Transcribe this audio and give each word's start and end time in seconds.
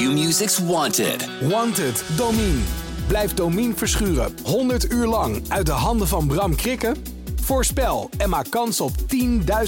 Q-Music's 0.00 0.58
Wanted. 0.58 1.28
Wanted, 1.40 2.04
Domine. 2.16 2.58
Blijf 3.06 3.34
Domine 3.34 3.74
verschuren 3.74 4.34
100 4.44 4.92
uur 4.92 5.06
lang 5.06 5.42
uit 5.48 5.66
de 5.66 5.72
handen 5.72 6.08
van 6.08 6.26
Bram 6.26 6.56
Krikken? 6.56 6.96
Voorspel 7.42 8.10
en 8.18 8.28
maak 8.28 8.50
kans 8.50 8.80
op 8.80 8.90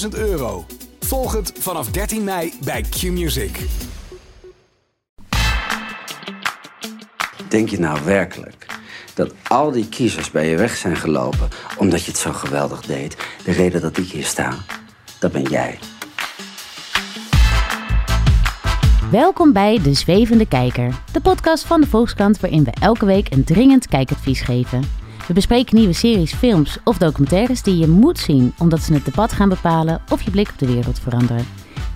10.000 0.03 0.09
euro. 0.11 0.67
Volg 1.01 1.33
het 1.33 1.53
vanaf 1.59 1.91
13 1.91 2.25
mei 2.25 2.53
bij 2.65 2.83
Q-Music. 2.83 3.59
Denk 7.49 7.69
je 7.69 7.79
nou 7.79 8.05
werkelijk 8.05 8.67
dat 9.15 9.33
al 9.49 9.71
die 9.71 9.89
kiezers 9.89 10.31
bij 10.31 10.49
je 10.49 10.57
weg 10.57 10.77
zijn 10.77 10.97
gelopen 10.97 11.49
omdat 11.77 12.05
je 12.05 12.11
het 12.11 12.21
zo 12.21 12.33
geweldig 12.33 12.81
deed? 12.81 13.17
De 13.45 13.53
reden 13.53 13.81
dat 13.81 13.97
ik 13.97 14.11
hier 14.11 14.25
sta, 14.25 14.57
dat 15.19 15.33
ben 15.33 15.43
jij. 15.43 15.79
Welkom 19.13 19.53
bij 19.53 19.83
De 19.83 19.95
Zwevende 19.95 20.47
Kijker, 20.47 21.03
de 21.13 21.21
podcast 21.21 21.65
van 21.65 21.81
de 21.81 21.87
Volkskrant 21.87 22.41
waarin 22.41 22.65
we 22.65 22.71
elke 22.81 23.05
week 23.05 23.33
een 23.33 23.45
dringend 23.45 23.87
kijkadvies 23.87 24.41
geven. 24.41 24.83
We 25.29 25.35
bespreken 25.35 25.77
nieuwe 25.77 25.93
series, 25.93 26.33
films 26.33 26.79
of 26.85 26.99
documentaires 26.99 27.63
die 27.63 27.79
je 27.79 27.89
moet 27.89 28.19
zien 28.19 28.55
omdat 28.59 28.81
ze 28.81 28.93
het 28.93 29.05
debat 29.05 29.33
gaan 29.33 29.49
bepalen 29.49 30.03
of 30.11 30.23
je 30.23 30.31
blik 30.31 30.49
op 30.49 30.59
de 30.59 30.67
wereld 30.67 30.99
veranderen. 30.99 31.47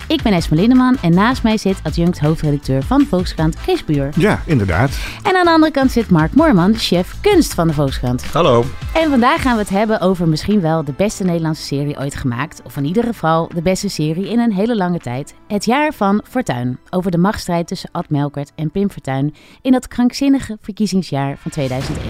Ik 0.07 0.21
ben 0.21 0.33
Esme 0.33 0.55
Lindeman 0.55 0.97
en 1.01 1.13
naast 1.13 1.43
mij 1.43 1.57
zit 1.57 1.79
adjunct 1.83 2.19
hoofdredacteur 2.19 2.83
van 2.83 2.99
de 2.99 3.05
Volkskrant 3.05 3.61
Kees 3.65 3.85
Buur. 3.85 4.09
Ja, 4.17 4.41
inderdaad. 4.45 4.99
En 5.23 5.35
aan 5.35 5.45
de 5.45 5.51
andere 5.51 5.71
kant 5.71 5.91
zit 5.91 6.09
Mark 6.09 6.33
Moorman, 6.33 6.75
chef 6.75 7.21
kunst 7.21 7.53
van 7.53 7.67
de 7.67 7.73
Volkskrant. 7.73 8.25
Hallo. 8.25 8.65
En 8.93 9.09
vandaag 9.09 9.41
gaan 9.41 9.53
we 9.53 9.59
het 9.59 9.69
hebben 9.69 9.99
over 10.01 10.27
misschien 10.27 10.61
wel 10.61 10.83
de 10.83 10.93
beste 10.97 11.23
Nederlandse 11.23 11.63
serie 11.63 11.99
ooit 11.99 12.15
gemaakt. 12.15 12.61
Of 12.63 12.77
in 12.77 12.85
ieder 12.85 13.03
geval 13.03 13.49
de 13.53 13.61
beste 13.61 13.89
serie 13.89 14.29
in 14.29 14.39
een 14.39 14.53
hele 14.53 14.75
lange 14.75 14.99
tijd. 14.99 15.33
Het 15.47 15.65
jaar 15.65 15.93
van 15.93 16.21
Fortuin. 16.29 16.79
Over 16.89 17.11
de 17.11 17.17
machtsstrijd 17.17 17.67
tussen 17.67 17.89
Ad 17.91 18.09
Melkert 18.09 18.51
en 18.55 18.71
Pim 18.71 18.91
Fortuyn 18.91 19.35
in 19.61 19.71
dat 19.71 19.87
krankzinnige 19.87 20.57
verkiezingsjaar 20.61 21.37
van 21.37 21.51
2001. 21.51 22.09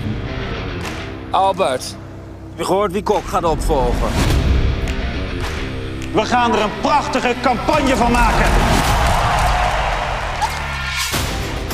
Albert, 1.29 1.95
je 2.55 2.65
gehoord 2.65 2.91
wie 2.91 3.03
Kok 3.03 3.25
gaat 3.25 3.43
opvolgen? 3.43 4.36
We 6.11 6.25
gaan 6.25 6.53
er 6.53 6.61
een 6.61 6.79
prachtige 6.81 7.33
campagne 7.41 7.95
van 7.95 8.11
maken. 8.11 8.45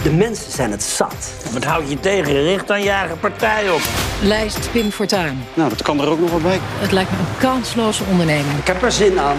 De 0.03 0.11
mensen 0.11 0.51
zijn 0.51 0.71
het 0.71 0.83
zat. 0.83 1.33
Wat 1.53 1.63
houd 1.63 1.89
je 1.89 1.99
tegen? 1.99 2.43
Richt 2.43 2.67
dan 2.67 2.81
je 2.81 2.89
eigen 2.89 3.19
partij 3.19 3.69
op. 3.69 3.81
Lijst 4.21 4.71
Pim 4.71 4.91
Fortuyn. 4.91 5.43
Nou, 5.53 5.69
dat 5.69 5.81
kan 5.81 6.01
er 6.01 6.07
ook 6.07 6.19
nog 6.19 6.29
wel 6.29 6.39
bij. 6.39 6.59
Het 6.61 6.91
lijkt 6.91 7.11
me 7.11 7.17
een 7.17 7.37
kansloze 7.39 8.03
onderneming. 8.03 8.57
Ik 8.57 8.67
heb 8.67 8.81
er 8.81 8.91
zin 8.91 9.19
aan. 9.19 9.37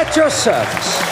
At 0.00 0.14
your 0.14 0.30
service. 0.30 1.04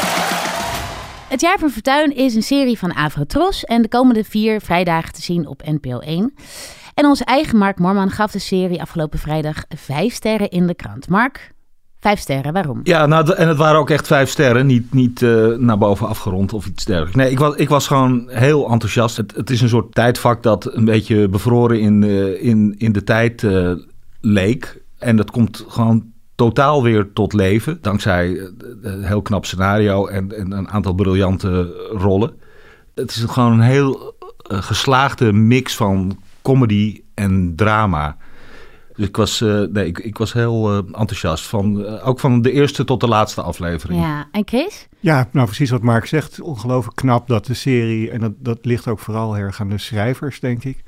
Het 1.28 1.40
jaar 1.40 1.58
van 1.58 1.70
Fortuin 1.70 2.14
is 2.16 2.34
een 2.34 2.42
serie 2.42 2.78
van 2.78 2.94
Avrotros 2.94 3.64
en 3.64 3.82
de 3.82 3.88
komende 3.88 4.24
vier 4.24 4.60
vrijdagen 4.60 5.12
te 5.12 5.22
zien 5.22 5.46
op 5.46 5.62
NPO 5.64 5.98
1. 5.98 6.34
En 6.94 7.06
onze 7.06 7.24
eigen 7.24 7.58
Mark 7.58 7.78
Morman 7.78 8.10
gaf 8.10 8.30
de 8.30 8.38
serie 8.38 8.80
afgelopen 8.80 9.18
vrijdag 9.18 9.64
vijf 9.76 10.14
sterren 10.14 10.50
in 10.50 10.66
de 10.66 10.74
krant. 10.74 11.08
Mark, 11.08 11.53
vijf 12.04 12.20
sterren, 12.20 12.52
waarom? 12.52 12.80
Ja, 12.82 13.06
nou, 13.06 13.34
en 13.34 13.48
het 13.48 13.56
waren 13.56 13.78
ook 13.78 13.90
echt 13.90 14.06
vijf 14.06 14.30
sterren, 14.30 14.66
niet, 14.66 14.92
niet 14.92 15.20
uh, 15.20 15.56
naar 15.56 15.78
boven 15.78 16.08
afgerond 16.08 16.52
of 16.52 16.66
iets 16.66 16.84
dergelijks. 16.84 17.16
Nee, 17.16 17.30
ik 17.30 17.38
was, 17.38 17.56
ik 17.56 17.68
was 17.68 17.86
gewoon 17.86 18.28
heel 18.28 18.70
enthousiast. 18.70 19.16
Het, 19.16 19.34
het 19.36 19.50
is 19.50 19.60
een 19.60 19.68
soort 19.68 19.94
tijdvak 19.94 20.42
dat 20.42 20.74
een 20.74 20.84
beetje 20.84 21.28
bevroren 21.28 21.80
in, 21.80 22.02
uh, 22.02 22.42
in, 22.42 22.74
in 22.78 22.92
de 22.92 23.04
tijd 23.04 23.42
uh, 23.42 23.72
leek. 24.20 24.80
En 24.98 25.16
dat 25.16 25.30
komt 25.30 25.64
gewoon 25.68 26.04
totaal 26.34 26.82
weer 26.82 27.12
tot 27.12 27.32
leven. 27.32 27.78
Dankzij 27.80 28.50
een 28.82 29.04
heel 29.04 29.22
knap 29.22 29.44
scenario 29.44 30.06
en, 30.06 30.32
en 30.36 30.52
een 30.52 30.68
aantal 30.68 30.94
briljante 30.94 31.74
rollen. 31.96 32.32
Het 32.94 33.10
is 33.10 33.24
gewoon 33.28 33.52
een 33.52 33.60
heel 33.60 34.14
geslaagde 34.46 35.32
mix 35.32 35.76
van 35.76 36.18
comedy 36.42 37.02
en 37.14 37.52
drama. 37.56 38.16
Dus 38.94 39.06
ik 39.06 39.16
was, 39.16 39.40
uh, 39.40 39.60
nee, 39.60 39.86
ik, 39.86 39.98
ik 39.98 40.18
was 40.18 40.32
heel 40.32 40.72
uh, 40.72 40.76
enthousiast. 40.76 41.46
Van, 41.46 41.80
uh, 41.80 42.08
ook 42.08 42.20
van 42.20 42.42
de 42.42 42.52
eerste 42.52 42.84
tot 42.84 43.00
de 43.00 43.08
laatste 43.08 43.42
aflevering. 43.42 44.00
Ja, 44.00 44.28
en 44.32 44.42
Chris? 44.46 44.88
Ja, 45.00 45.28
nou 45.32 45.46
precies 45.46 45.70
wat 45.70 45.82
Mark 45.82 46.06
zegt. 46.06 46.40
Ongelooflijk 46.40 46.96
knap 46.96 47.26
dat 47.26 47.46
de 47.46 47.54
serie, 47.54 48.10
en 48.10 48.20
dat, 48.20 48.32
dat 48.38 48.58
ligt 48.62 48.88
ook 48.88 48.98
vooral 48.98 49.34
heel 49.34 49.44
erg 49.44 49.60
aan 49.60 49.68
de 49.68 49.78
schrijvers, 49.78 50.40
denk 50.40 50.64
ik. 50.64 50.82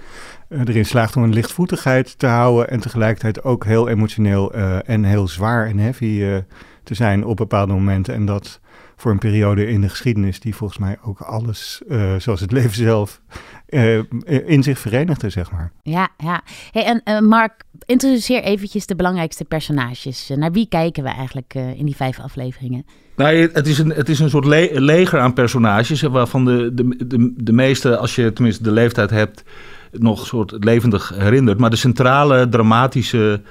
erin 0.48 0.86
slaagt 0.86 1.16
om 1.16 1.22
een 1.22 1.32
lichtvoetigheid 1.32 2.18
te 2.18 2.26
houden 2.26 2.70
en 2.70 2.80
tegelijkertijd 2.80 3.44
ook 3.44 3.64
heel 3.64 3.88
emotioneel 3.88 4.52
en 4.82 5.04
heel 5.04 5.28
zwaar 5.28 5.66
en 5.66 5.78
heavy 5.78 6.42
te 6.86 6.94
zijn 6.94 7.24
op 7.24 7.36
bepaalde 7.36 7.72
momenten. 7.72 8.14
En 8.14 8.26
dat 8.26 8.60
voor 8.96 9.10
een 9.10 9.18
periode 9.18 9.66
in 9.66 9.80
de 9.80 9.88
geschiedenis 9.88 10.40
die 10.40 10.54
volgens 10.54 10.78
mij 10.78 10.96
ook 11.02 11.20
alles, 11.20 11.82
zoals 12.18 12.40
het 12.40 12.52
leven 12.58 12.74
zelf, 12.74 13.20
uh, 13.68 13.98
in 14.46 14.62
zich 14.62 14.78
verenigde, 14.78 15.30
zeg 15.30 15.50
maar. 15.50 15.72
Ja, 15.82 16.08
ja. 16.16 16.42
Hey, 16.70 16.84
en 16.84 17.00
uh, 17.04 17.28
Mark, 17.28 17.62
introduceer 17.86 18.42
eventjes 18.42 18.86
de 18.86 18.96
belangrijkste 18.96 19.44
personages. 19.44 20.30
naar 20.34 20.52
wie 20.52 20.68
kijken 20.68 21.02
we 21.02 21.08
eigenlijk 21.08 21.54
uh, 21.56 21.78
in 21.78 21.84
die 21.84 21.96
vijf 21.96 22.20
afleveringen? 22.20 22.86
Nou, 23.16 23.36
het 23.52 23.66
is 23.66 23.78
een, 23.78 23.90
het 23.90 24.08
is 24.08 24.18
een 24.18 24.30
soort 24.30 24.44
le 24.44 24.70
leger 24.72 25.20
aan 25.20 25.32
personages, 25.32 26.02
waarvan 26.02 26.44
de, 26.44 26.70
de, 26.74 27.06
de, 27.06 27.32
de 27.36 27.52
meeste, 27.52 27.96
als 27.96 28.14
je 28.14 28.32
tenminste 28.32 28.62
de 28.62 28.72
leeftijd 28.72 29.10
hebt, 29.10 29.44
nog 29.90 30.26
soort 30.26 30.64
levendig 30.64 31.12
herinnert. 31.14 31.58
Maar 31.58 31.70
de 31.70 31.76
centrale 31.76 32.48
dramatische 32.48 33.42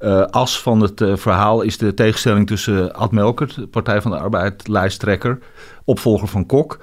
uh, 0.00 0.20
as 0.20 0.62
van 0.62 0.80
het 0.80 1.00
uh, 1.00 1.16
verhaal 1.16 1.62
is 1.62 1.78
de 1.78 1.94
tegenstelling 1.94 2.46
tussen 2.46 2.94
Ad 2.94 3.12
Melkert, 3.12 3.70
Partij 3.70 4.02
van 4.02 4.10
de 4.10 4.18
Arbeid, 4.18 4.68
lijsttrekker, 4.68 5.38
opvolger 5.84 6.28
van 6.28 6.46
Kok. 6.46 6.80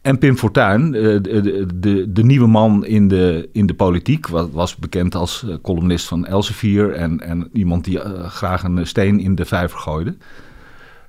En 0.00 0.18
Pim 0.18 0.36
Fortuyn, 0.36 0.90
de, 0.90 1.20
de, 1.20 1.66
de, 1.80 2.12
de, 2.12 2.24
nieuwe 2.24 2.46
man 2.46 2.84
in 2.84 3.08
de, 3.08 3.48
in 3.52 3.66
de 3.66 3.74
politiek, 3.74 4.26
was, 4.28 4.76
bekend 4.76 5.14
als 5.14 5.46
columnist 5.62 6.06
van 6.06 6.26
Elsevier 6.26 6.92
en, 6.92 7.20
en 7.20 7.48
iemand 7.52 7.84
die 7.84 7.98
graag 8.28 8.62
een 8.62 8.86
steen 8.86 9.20
in 9.20 9.34
de 9.34 9.44
vijver 9.44 9.78
gooide. 9.78 10.16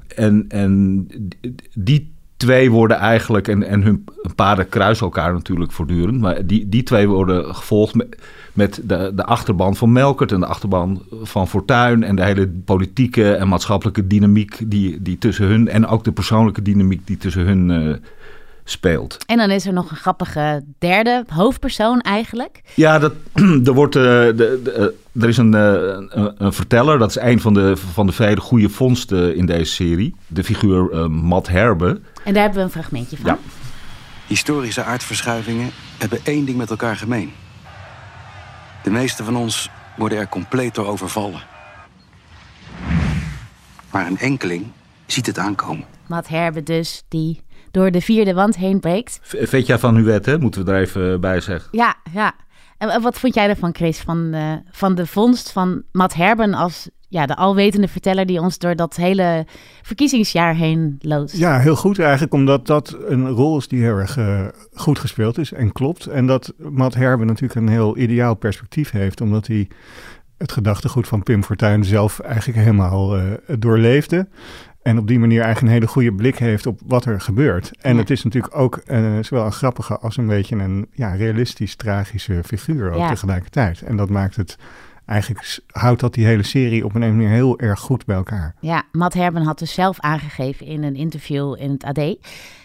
En, 0.07 0.45
en 0.47 1.07
die 1.73 2.14
twee 2.37 2.71
worden 2.71 2.97
eigenlijk, 2.97 3.47
en, 3.47 3.63
en 3.63 3.81
hun 3.81 4.05
paarden 4.35 4.69
kruisen 4.69 5.05
elkaar 5.05 5.33
natuurlijk 5.33 5.71
voortdurend, 5.71 6.19
maar 6.19 6.45
die, 6.45 6.69
die 6.69 6.83
twee 6.83 7.07
worden 7.07 7.55
gevolgd 7.55 7.95
met, 7.95 8.17
met 8.53 8.81
de, 8.83 9.11
de 9.15 9.23
achterban 9.23 9.75
van 9.75 9.91
Melkert 9.91 10.31
en 10.31 10.39
de 10.39 10.45
achterban 10.45 11.01
van 11.21 11.47
Fortuyn 11.47 12.03
en 12.03 12.15
de 12.15 12.23
hele 12.23 12.47
politieke 12.47 13.33
en 13.33 13.47
maatschappelijke 13.47 14.07
dynamiek 14.07 14.57
die, 14.71 15.01
die 15.01 15.17
tussen 15.17 15.45
hun 15.45 15.67
en 15.67 15.87
ook 15.87 16.03
de 16.03 16.11
persoonlijke 16.11 16.61
dynamiek 16.61 17.07
die 17.07 17.17
tussen 17.17 17.45
hun 17.45 17.69
uh, 17.69 17.95
speelt. 18.67 19.17
En 19.25 19.37
dan 19.37 19.51
is 19.51 19.65
er 19.65 19.73
nog 19.73 19.91
een 19.91 19.97
grappige 19.97 20.63
derde 20.79 21.23
hoofdpersoon 21.27 22.01
eigenlijk. 22.01 22.61
Ja, 22.73 22.99
dat, 22.99 23.13
er, 23.65 23.73
wordt, 23.73 23.95
uh, 23.95 24.03
de, 24.03 24.35
de, 24.63 24.93
uh, 25.15 25.23
er 25.23 25.29
is 25.29 25.37
een, 25.37 25.55
uh, 25.55 26.31
een, 26.37 26.53
verteller. 26.53 26.99
Dat 26.99 27.09
is 27.09 27.19
een 27.19 27.39
van 27.39 27.53
de, 27.53 27.77
van 27.77 28.05
de 28.05 28.11
vele 28.11 28.41
goede 28.41 28.69
vondsten 28.69 29.35
in 29.35 29.45
deze 29.45 29.71
serie. 29.71 30.15
De 30.27 30.43
figuur 30.43 31.11
Matt 31.11 31.47
Herbe. 31.47 32.01
En 32.23 32.33
daar 32.33 32.43
hebben 32.43 32.59
we 32.59 32.65
een 32.65 32.71
fragmentje 32.71 33.17
van. 33.17 33.25
Ja. 33.25 33.37
Historische 34.27 34.83
aardverschuivingen 34.83 35.71
hebben 35.97 36.19
één 36.23 36.45
ding 36.45 36.57
met 36.57 36.69
elkaar 36.69 36.95
gemeen. 36.95 37.31
De 38.83 38.89
meeste 38.89 39.23
van 39.23 39.35
ons 39.35 39.69
worden 39.97 40.17
er 40.17 40.29
compleet 40.29 40.75
door 40.75 40.87
overvallen. 40.87 41.41
Maar 43.91 44.07
een 44.07 44.17
enkeling 44.17 44.65
ziet 45.05 45.25
het 45.25 45.37
aankomen. 45.37 45.85
Matt 46.07 46.27
Herbe 46.27 46.63
dus, 46.63 47.03
die 47.07 47.41
door 47.75 47.91
de 47.91 48.01
vierde 48.01 48.33
wand 48.33 48.57
heen 48.57 48.79
breekt. 48.79 49.19
Vetja 49.21 49.79
van 49.79 49.95
Huet, 49.95 50.25
hè? 50.25 50.39
moeten 50.39 50.65
we 50.65 50.71
er 50.71 50.81
even 50.81 51.21
bij 51.21 51.39
zeggen. 51.39 51.69
Ja, 51.71 51.95
ja. 52.13 52.33
En 52.77 53.01
wat 53.01 53.19
vond 53.19 53.33
jij 53.33 53.49
ervan, 53.49 53.75
Chris, 53.75 53.99
van, 53.99 54.31
uh, 54.33 54.53
van 54.71 54.95
de 54.95 55.07
vondst 55.07 55.51
van 55.51 55.83
Matt 55.91 56.13
Herben 56.13 56.53
als 56.53 56.89
ja, 57.09 57.25
de 57.25 57.35
alwetende 57.35 57.87
verteller 57.87 58.25
die 58.25 58.41
ons 58.41 58.57
door 58.57 58.75
dat 58.75 58.95
hele 58.95 59.45
verkiezingsjaar 59.81 60.55
heen 60.55 60.97
loopt? 61.01 61.37
Ja, 61.37 61.59
heel 61.59 61.75
goed 61.75 61.99
eigenlijk, 61.99 62.33
omdat 62.33 62.67
dat 62.67 62.97
een 63.07 63.29
rol 63.29 63.57
is 63.57 63.67
die 63.67 63.81
heel 63.81 63.97
erg 63.97 64.17
uh, 64.17 64.45
goed 64.73 64.99
gespeeld 64.99 65.37
is 65.37 65.51
en 65.51 65.71
klopt. 65.71 66.05
En 66.05 66.27
dat 66.27 66.53
Matt 66.57 66.95
Herben 66.95 67.27
natuurlijk 67.27 67.59
een 67.59 67.69
heel 67.69 67.97
ideaal 67.97 68.35
perspectief 68.35 68.91
heeft, 68.91 69.21
omdat 69.21 69.47
hij 69.47 69.67
het 70.37 70.51
gedachtegoed 70.51 71.07
van 71.07 71.23
Pim 71.23 71.43
Fortuyn 71.43 71.83
zelf 71.83 72.19
eigenlijk 72.19 72.57
helemaal 72.59 73.17
uh, 73.17 73.23
doorleefde. 73.59 74.27
En 74.85 74.97
op 74.97 75.07
die 75.07 75.19
manier 75.19 75.41
eigenlijk 75.41 75.67
een 75.67 75.79
hele 75.79 75.91
goede 75.91 76.13
blik 76.13 76.37
heeft 76.37 76.65
op 76.65 76.79
wat 76.85 77.05
er 77.05 77.21
gebeurt. 77.21 77.71
En 77.81 77.93
ja. 77.93 77.99
het 77.99 78.09
is 78.09 78.23
natuurlijk 78.23 78.57
ook 78.57 78.81
uh, 78.87 79.17
zowel 79.21 79.45
een 79.45 79.51
grappige 79.51 79.97
als 79.97 80.17
een 80.17 80.27
beetje 80.27 80.55
een 80.55 80.87
ja, 80.91 81.13
realistisch 81.13 81.75
tragische 81.75 82.41
figuur 82.43 82.91
ook 82.91 82.99
ja. 82.99 83.07
tegelijkertijd. 83.07 83.81
En 83.81 83.97
dat 83.97 84.09
maakt 84.09 84.35
het 84.35 84.57
eigenlijk 85.05 85.59
houdt 85.67 85.99
dat 85.99 86.13
die 86.13 86.25
hele 86.25 86.43
serie 86.43 86.85
op 86.85 86.95
een 86.95 86.99
manier 86.99 87.29
heel 87.29 87.59
erg 87.59 87.79
goed 87.79 88.05
bij 88.05 88.15
elkaar. 88.15 88.55
Ja, 88.59 88.83
Matt 88.91 89.13
Herben 89.13 89.43
had 89.43 89.59
dus 89.59 89.73
zelf 89.73 89.99
aangegeven 89.99 90.65
in 90.65 90.83
een 90.83 90.95
interview 90.95 91.55
in 91.59 91.71
het 91.71 91.83
AD 91.83 92.17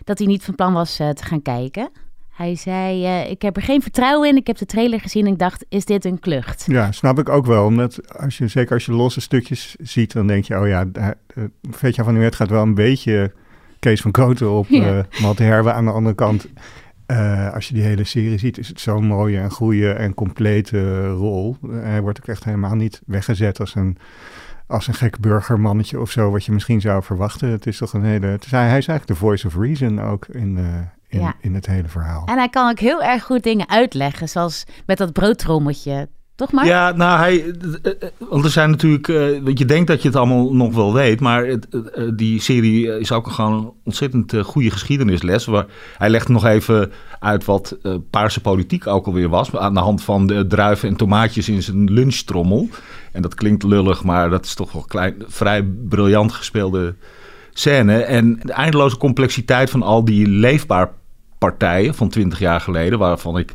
dat 0.04 0.18
hij 0.18 0.26
niet 0.26 0.44
van 0.44 0.54
plan 0.54 0.72
was 0.72 1.00
uh, 1.00 1.08
te 1.08 1.24
gaan 1.24 1.42
kijken. 1.42 1.90
Hij 2.30 2.56
zei, 2.56 3.04
uh, 3.04 3.30
ik 3.30 3.42
heb 3.42 3.56
er 3.56 3.62
geen 3.62 3.82
vertrouwen 3.82 4.28
in. 4.28 4.36
Ik 4.36 4.46
heb 4.46 4.56
de 4.56 4.66
trailer 4.66 5.00
gezien 5.00 5.26
en 5.26 5.32
ik 5.32 5.38
dacht, 5.38 5.64
is 5.68 5.84
dit 5.84 6.04
een 6.04 6.18
klucht? 6.18 6.64
Ja, 6.66 6.92
snap 6.92 7.18
ik 7.18 7.28
ook 7.28 7.46
wel. 7.46 7.64
Omdat 7.64 8.18
als 8.18 8.38
je, 8.38 8.48
zeker 8.48 8.74
als 8.74 8.84
je 8.84 8.92
losse 8.92 9.20
stukjes 9.20 9.76
ziet, 9.78 10.12
dan 10.12 10.26
denk 10.26 10.44
je, 10.44 10.58
oh 10.58 10.68
ja, 10.68 10.84
uh, 10.92 11.08
Vetja 11.70 12.04
van 12.04 12.14
Nuet 12.14 12.34
gaat 12.34 12.50
wel 12.50 12.62
een 12.62 12.74
beetje 12.74 13.32
Kees 13.78 14.00
van 14.00 14.10
Koten 14.10 14.50
op 14.50 14.66
ja. 14.68 15.06
Matt 15.20 15.38
Herwe. 15.38 15.72
Aan 15.72 15.84
de 15.84 15.90
andere 15.90 16.14
kant, 16.14 16.46
als 17.54 17.68
je 17.68 17.74
die 17.74 17.82
hele 17.82 18.04
serie 18.04 18.38
ziet, 18.38 18.58
is 18.58 18.68
het 18.68 18.80
zo'n 18.80 19.04
mooie 19.04 19.38
en 19.38 19.50
goede 19.50 19.92
en 19.92 20.14
complete 20.14 21.08
rol. 21.08 21.56
hij 21.70 22.00
wordt 22.00 22.20
ook 22.20 22.28
echt 22.28 22.44
helemaal 22.44 22.74
niet 22.74 23.02
weggezet 23.06 23.60
als 23.60 23.74
een 23.74 23.98
als 24.70 24.86
een 24.86 24.94
gek 24.94 25.20
burgermannetje 25.20 26.00
of 26.00 26.10
zo, 26.10 26.30
wat 26.30 26.44
je 26.44 26.52
misschien 26.52 26.80
zou 26.80 27.02
verwachten. 27.02 27.48
Het 27.48 27.66
is 27.66 27.78
toch 27.78 27.92
een 27.92 28.04
hele. 28.04 28.26
Het 28.26 28.44
is, 28.44 28.50
hij, 28.50 28.64
is 28.66 28.70
eigenlijk 28.70 29.06
de 29.06 29.14
voice 29.14 29.46
of 29.46 29.56
reason 29.56 30.00
ook 30.00 30.26
in, 30.26 30.56
uh, 30.56 30.64
in, 31.10 31.34
in 31.40 31.54
het 31.54 31.66
hele 31.66 31.88
verhaal. 31.88 32.26
En 32.26 32.38
hij 32.38 32.48
kan 32.48 32.70
ook 32.70 32.78
heel 32.78 33.02
erg 33.02 33.24
goed 33.24 33.42
dingen 33.42 33.68
uitleggen, 33.68 34.28
zoals 34.28 34.64
met 34.86 34.98
dat 34.98 35.12
broodtrommeltje. 35.12 36.08
Toch 36.40 36.52
maar? 36.52 36.66
Ja, 36.66 36.92
nou, 36.92 37.18
hij, 37.18 37.54
eh, 37.82 37.92
eh, 38.00 38.08
want 38.18 38.44
er 38.44 38.50
zijn 38.50 38.70
natuurlijk, 38.70 39.08
uh, 39.08 39.42
want 39.42 39.58
je 39.58 39.64
denkt 39.64 39.86
dat 39.86 40.02
je 40.02 40.08
het 40.08 40.16
allemaal 40.16 40.54
nog 40.54 40.74
wel 40.74 40.94
weet, 40.94 41.20
maar 41.20 41.46
het, 41.46 41.66
die 42.16 42.40
serie 42.40 42.98
is 42.98 43.12
ook 43.12 43.30
gewoon 43.30 43.52
een 43.52 43.72
ontzettend 43.84 44.34
goede 44.42 44.70
geschiedenisles. 44.70 45.44
Waar 45.44 45.66
hij 45.98 46.10
legt 46.10 46.28
nog 46.28 46.44
even 46.44 46.92
uit 47.18 47.44
wat 47.44 47.76
paarse 48.10 48.40
politiek 48.40 48.86
ook 48.86 49.06
alweer 49.06 49.28
was, 49.28 49.56
aan 49.56 49.74
de 49.74 49.80
hand 49.80 50.02
van 50.02 50.26
de 50.26 50.46
druiven 50.46 50.88
en 50.88 50.96
tomaatjes 50.96 51.48
in 51.48 51.62
zijn 51.62 51.92
lunchtrommel. 51.92 52.68
En 53.12 53.22
dat 53.22 53.34
klinkt 53.34 53.62
lullig, 53.62 54.04
maar 54.04 54.30
dat 54.30 54.44
is 54.44 54.54
toch 54.54 54.72
wel 54.72 54.84
klein, 54.88 55.14
vrij 55.26 55.62
briljant 55.88 56.32
gespeelde 56.32 56.94
scène. 57.52 58.02
En 58.02 58.40
de 58.42 58.52
eindeloze 58.52 58.96
complexiteit 58.96 59.70
van 59.70 59.82
al 59.82 60.04
die 60.04 60.26
leefbaar 60.28 60.90
partijen 61.40 61.94
van 61.94 62.08
twintig 62.08 62.38
jaar 62.38 62.60
geleden, 62.60 62.98
waarvan 62.98 63.38
ik 63.38 63.54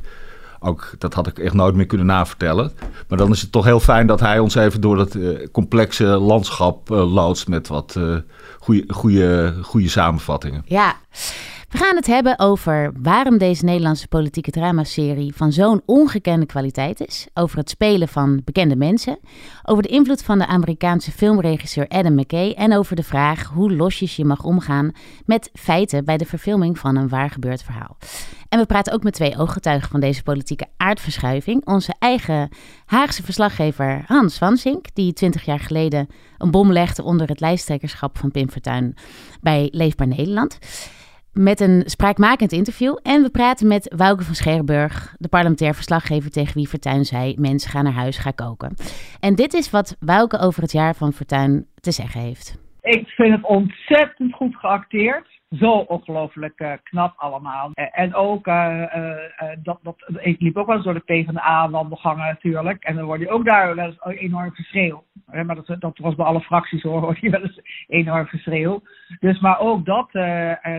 ook, 0.60 0.92
dat 0.98 1.14
had 1.14 1.28
ik 1.28 1.40
echt 1.40 1.54
nooit 1.54 1.76
meer 1.76 1.86
kunnen 1.86 2.08
navertellen. 2.08 2.72
Maar 3.08 3.18
dan 3.18 3.32
is 3.32 3.42
het 3.42 3.52
toch 3.52 3.66
heel 3.66 3.80
fijn 3.80 4.08
dat 4.08 4.20
hij 4.20 4.40
ons 4.40 4.56
even 4.56 4.82
door 4.82 4.98
dat 4.98 5.16
uh, 5.16 5.48
complexe 5.52 6.06
landschap 6.06 6.92
uh, 6.92 7.14
loodst 7.14 7.48
met 7.48 7.68
wat 7.68 7.96
uh, 7.98 8.18
goede 9.62 9.90
samenvattingen. 9.90 10.64
Ja. 10.66 10.96
We 11.76 11.82
gaan 11.82 11.96
het 11.96 12.08
hebben 12.08 12.40
over 12.40 12.92
waarom 13.02 13.38
deze 13.38 13.66
Nederlandse 13.66 14.08
politieke 14.08 14.52
dramaserie 14.52 15.36
van 15.36 15.52
zo'n 15.52 15.82
ongekende 15.86 16.46
kwaliteit 16.46 17.08
is. 17.08 17.28
Over 17.34 17.58
het 17.58 17.70
spelen 17.70 18.08
van 18.08 18.42
bekende 18.44 18.76
mensen. 18.76 19.20
Over 19.64 19.84
de 19.84 19.90
invloed 19.90 20.24
van 20.24 20.38
de 20.38 20.48
Amerikaanse 20.48 21.12
filmregisseur 21.12 21.88
Adam 21.88 22.14
McKay. 22.16 22.52
En 22.52 22.76
over 22.78 22.96
de 22.96 23.04
vraag 23.04 23.44
hoe 23.44 23.74
losjes 23.74 24.16
je 24.16 24.26
mag 24.26 24.44
omgaan 24.44 24.92
met 25.26 25.50
feiten 25.54 26.06
bij 26.06 26.18
de 26.18 26.26
verfilming 26.26 26.80
van 26.80 26.96
een 26.96 27.10
waar 27.10 27.30
gebeurd 27.30 27.64
verhaal. 27.64 27.98
En 28.50 28.60
we 28.60 28.66
praten 28.66 28.94
ook 28.94 29.04
met 29.04 29.14
twee 29.14 29.38
ooggetuigen 29.38 29.90
van 29.90 30.00
deze 30.00 30.24
politieke 30.24 30.66
aardverschuiving. 30.78 31.66
Onze 31.66 31.94
eigen 32.00 32.50
Haagse 32.86 33.24
verslaggever 33.24 34.04
Hans 34.08 34.40
Wansink, 34.40 34.86
die 34.94 35.14
20 35.14 35.46
jaar 35.46 35.60
geleden 35.60 36.08
een 36.38 36.52
bom 36.52 36.72
legde 36.72 37.04
onder 37.04 37.28
het 37.28 37.40
lijsttrekkerschap 37.40 38.18
van 38.18 38.32
Pim 38.32 38.50
Fortuyn 38.50 38.96
bij 39.42 39.68
Leefbaar 39.72 40.08
Nederland 40.08 40.58
met 41.36 41.60
een 41.60 41.84
spraakmakend 41.86 42.52
interview. 42.52 42.98
En 43.04 43.22
we 43.22 43.30
praten 43.30 43.68
met 43.68 43.94
Wouke 43.96 44.24
van 44.24 44.36
Scherburg, 44.36 45.16
de 45.18 45.28
parlementair 45.28 45.76
verslaggever 45.76 46.32
tegen 46.32 46.54
wie 46.54 46.68
Fortuyn 46.68 47.06
zei: 47.06 47.36
mensen 47.38 47.70
gaan 47.70 47.84
naar 47.84 47.94
huis, 47.94 48.18
ga 48.18 48.32
koken. 48.32 48.76
En 49.20 49.36
dit 49.36 49.54
is 49.54 49.70
wat 49.70 49.96
Wouke 50.00 50.40
over 50.40 50.62
het 50.62 50.72
jaar 50.72 50.96
van 50.96 51.14
Fortuyn 51.14 51.68
te 51.80 51.92
zeggen 51.92 52.22
heeft. 52.22 52.56
Ik 52.86 53.08
vind 53.08 53.36
het 53.36 53.44
ontzettend 53.44 54.34
goed 54.34 54.56
geacteerd 54.56 55.28
zo 55.50 55.72
ongelooflijk 55.72 56.60
uh, 56.60 56.72
knap 56.84 57.14
allemaal. 57.18 57.72
en 57.74 58.14
ook, 58.14 58.48
uh, 58.48 58.84
dat, 59.64 59.80
dat, 59.82 59.96
ik 60.16 60.42
liep 60.42 60.58
ook 60.58 60.68
wel 60.68 60.76
eens 60.76 60.86
door 60.86 60.94
de 60.94 61.00
PvdA-wandelgangen 61.00 62.26
natuurlijk. 62.26 62.84
En 62.84 62.96
dan 62.96 63.06
word 63.06 63.20
je 63.20 63.30
ook 63.30 63.46
daar 63.46 63.76
wel 63.76 63.86
eens 63.86 63.98
enorm 64.20 64.52
geschreeuw. 64.52 65.04
Maar 65.26 65.56
dat, 65.56 65.76
dat 65.80 65.98
was 65.98 66.16
bij 66.16 66.26
alle 66.26 66.42
fracties 66.42 66.82
hoor, 66.84 67.02
hoor 67.06 67.18
je 67.22 67.30
wel 67.30 67.42
eens 67.42 67.86
enorm 67.88 68.26
geschreeuw. 68.26 68.82
Dus 69.20 69.40
maar 69.40 69.60
ook 69.60 69.86
dat, 69.86 70.12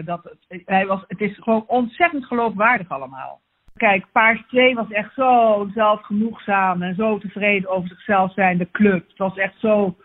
dat 0.05 0.37
hij 0.65 0.87
was, 0.87 1.05
het 1.07 1.21
is 1.21 1.39
gewoon 1.39 1.65
ontzettend 1.67 2.25
geloofwaardig 2.25 2.89
allemaal. 2.89 3.41
Kijk, 3.77 4.07
Paars 4.13 4.43
2 4.49 4.75
was 4.75 4.91
echt 4.91 5.15
zo 5.15 5.69
zelfgenoegzaam 5.75 6.83
en 6.83 6.95
zo 6.95 7.19
tevreden 7.19 7.71
over 7.71 7.89
zichzelf 7.89 8.33
zijn, 8.33 8.59
de 8.59 8.71
club. 8.71 9.09
Het 9.09 9.19
was 9.19 9.37
echt 9.37 9.55
zo 9.59 9.97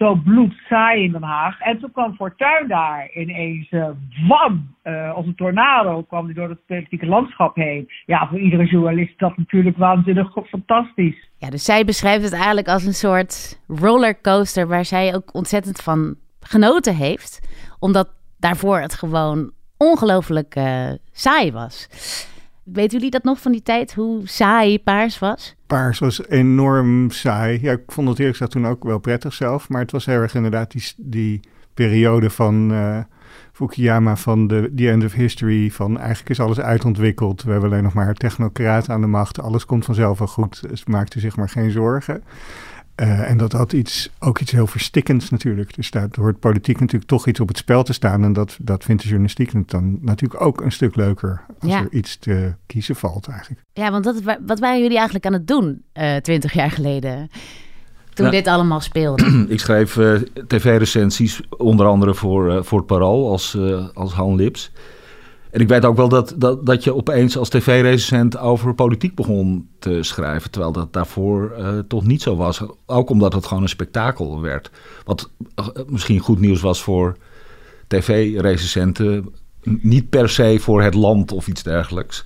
zo 0.00 0.14
bloedsaai 0.14 1.04
in 1.04 1.12
Den 1.12 1.22
Haag. 1.22 1.60
En 1.60 1.78
toen 1.78 1.92
kwam 1.92 2.14
Fortuyn 2.14 2.68
daar 2.68 3.10
ineens, 3.14 3.70
uh, 3.70 3.88
wam, 4.28 4.74
uh, 4.84 5.14
als 5.14 5.26
een 5.26 5.34
tornado 5.34 6.02
kwam 6.02 6.24
hij 6.24 6.34
door 6.34 6.48
het 6.48 6.66
politieke 6.66 7.06
landschap 7.06 7.56
heen. 7.56 7.88
Ja, 8.06 8.28
voor 8.28 8.38
iedere 8.38 8.66
journalist 8.66 9.10
is 9.10 9.16
dat 9.16 9.36
natuurlijk 9.36 9.76
waanzinnig 9.76 10.32
fantastisch. 10.48 11.28
Ja, 11.38 11.50
dus 11.50 11.64
zij 11.64 11.84
beschrijft 11.84 12.24
het 12.24 12.32
eigenlijk 12.32 12.68
als 12.68 12.84
een 12.84 12.94
soort 12.94 13.62
rollercoaster 13.66 14.68
waar 14.68 14.84
zij 14.84 15.14
ook 15.14 15.34
ontzettend 15.34 15.82
van 15.82 16.16
genoten 16.40 16.96
heeft. 16.96 17.40
Omdat 17.78 18.08
daarvoor 18.38 18.80
het 18.80 18.94
gewoon 18.94 19.50
ongelooflijk 19.76 20.56
uh, 20.56 20.90
saai 21.12 21.52
was. 21.52 21.88
Weten 22.64 22.96
jullie 22.96 23.10
dat 23.10 23.24
nog 23.24 23.40
van 23.40 23.52
die 23.52 23.62
tijd, 23.62 23.94
hoe 23.94 24.28
saai 24.28 24.82
paars 24.82 25.18
was? 25.18 25.56
Paars 25.70 25.98
was 25.98 26.28
enorm 26.28 27.10
saai. 27.10 27.58
Ja, 27.62 27.72
ik 27.72 27.82
vond 27.86 28.08
het 28.08 28.18
eerlijk 28.18 28.36
gezegd 28.36 28.50
toen 28.50 28.66
ook 28.66 28.84
wel 28.84 28.98
prettig 28.98 29.32
zelf. 29.34 29.68
Maar 29.68 29.80
het 29.80 29.90
was 29.90 30.06
heel 30.06 30.20
erg 30.20 30.34
inderdaad 30.34 30.70
die, 30.70 30.92
die 30.96 31.40
periode 31.74 32.30
van 32.30 32.72
uh, 32.72 32.98
Fukuyama, 33.52 34.16
van 34.16 34.46
de 34.46 34.72
The 34.76 34.90
End 34.90 35.04
of 35.04 35.12
History. 35.12 35.70
Van 35.70 35.98
eigenlijk 35.98 36.30
is 36.30 36.40
alles 36.40 36.60
uitontwikkeld. 36.60 37.42
We 37.42 37.50
hebben 37.50 37.70
alleen 37.70 37.82
nog 37.82 37.94
maar 37.94 38.14
technocraat 38.14 38.88
aan 38.88 39.00
de 39.00 39.06
macht. 39.06 39.40
Alles 39.40 39.66
komt 39.66 39.84
vanzelf 39.84 40.18
wel 40.18 40.28
goed. 40.28 40.68
Dus 40.68 40.84
maakte 40.84 41.20
zich 41.20 41.36
maar 41.36 41.48
geen 41.48 41.70
zorgen. 41.70 42.22
Uh, 43.00 43.30
en 43.30 43.36
dat 43.36 43.52
had 43.52 43.72
iets, 43.72 44.10
ook 44.18 44.38
iets 44.38 44.52
heel 44.52 44.66
verstikkends 44.66 45.30
natuurlijk. 45.30 45.74
Dus 45.74 45.90
daar 45.90 46.08
hoort 46.12 46.38
politiek 46.38 46.80
natuurlijk 46.80 47.10
toch 47.10 47.26
iets 47.26 47.40
op 47.40 47.48
het 47.48 47.56
spel 47.56 47.82
te 47.82 47.92
staan. 47.92 48.24
En 48.24 48.32
dat, 48.32 48.56
dat 48.60 48.84
vindt 48.84 49.02
de 49.02 49.08
journalistiek 49.08 49.70
dan 49.70 49.98
natuurlijk 50.00 50.40
ook 50.40 50.60
een 50.60 50.72
stuk 50.72 50.96
leuker. 50.96 51.44
Als 51.58 51.72
er 51.72 51.88
iets 51.90 52.16
te 52.16 52.54
kiezen 52.66 52.96
valt 52.96 53.28
eigenlijk. 53.28 53.64
Ja, 53.72 53.90
want 53.90 54.04
dat, 54.04 54.22
wat 54.46 54.58
waren 54.58 54.80
jullie 54.80 54.96
eigenlijk 54.96 55.26
aan 55.26 55.32
het 55.32 55.46
doen 55.46 55.82
uh, 55.94 56.16
twintig 56.16 56.52
jaar 56.52 56.70
geleden? 56.70 57.30
Toen 58.14 58.24
nou, 58.24 58.36
dit 58.36 58.46
allemaal 58.46 58.80
speelde. 58.80 59.44
Ik 59.48 59.60
schreef 59.60 59.96
uh, 59.96 60.14
tv-recensies, 60.46 61.40
onder 61.48 61.86
andere 61.86 62.14
voor, 62.14 62.64
voor 62.64 62.78
het 62.78 62.86
Parool 62.86 63.30
als, 63.30 63.58
als 63.94 64.12
Han 64.12 64.34
Lips. 64.34 64.72
En 65.50 65.60
ik 65.60 65.68
weet 65.68 65.84
ook 65.84 65.96
wel 65.96 66.08
dat, 66.08 66.34
dat, 66.36 66.66
dat 66.66 66.84
je 66.84 66.94
opeens 66.94 67.36
als 67.36 67.48
tv-recensent 67.48 68.38
over 68.38 68.74
politiek 68.74 69.14
begon 69.14 69.68
te 69.78 70.02
schrijven. 70.02 70.50
Terwijl 70.50 70.72
dat 70.72 70.92
daarvoor 70.92 71.54
uh, 71.58 71.78
toch 71.78 72.06
niet 72.06 72.22
zo 72.22 72.36
was. 72.36 72.62
Ook 72.86 73.10
omdat 73.10 73.32
het 73.32 73.46
gewoon 73.46 73.62
een 73.62 73.68
spektakel 73.68 74.40
werd. 74.40 74.70
Wat 75.04 75.30
uh, 75.56 75.66
misschien 75.86 76.18
goed 76.18 76.40
nieuws 76.40 76.60
was 76.60 76.82
voor 76.82 77.16
tv-recensenten. 77.86 79.34
Niet 79.62 80.08
per 80.08 80.28
se 80.28 80.58
voor 80.60 80.82
het 80.82 80.94
land 80.94 81.32
of 81.32 81.48
iets 81.48 81.62
dergelijks. 81.62 82.24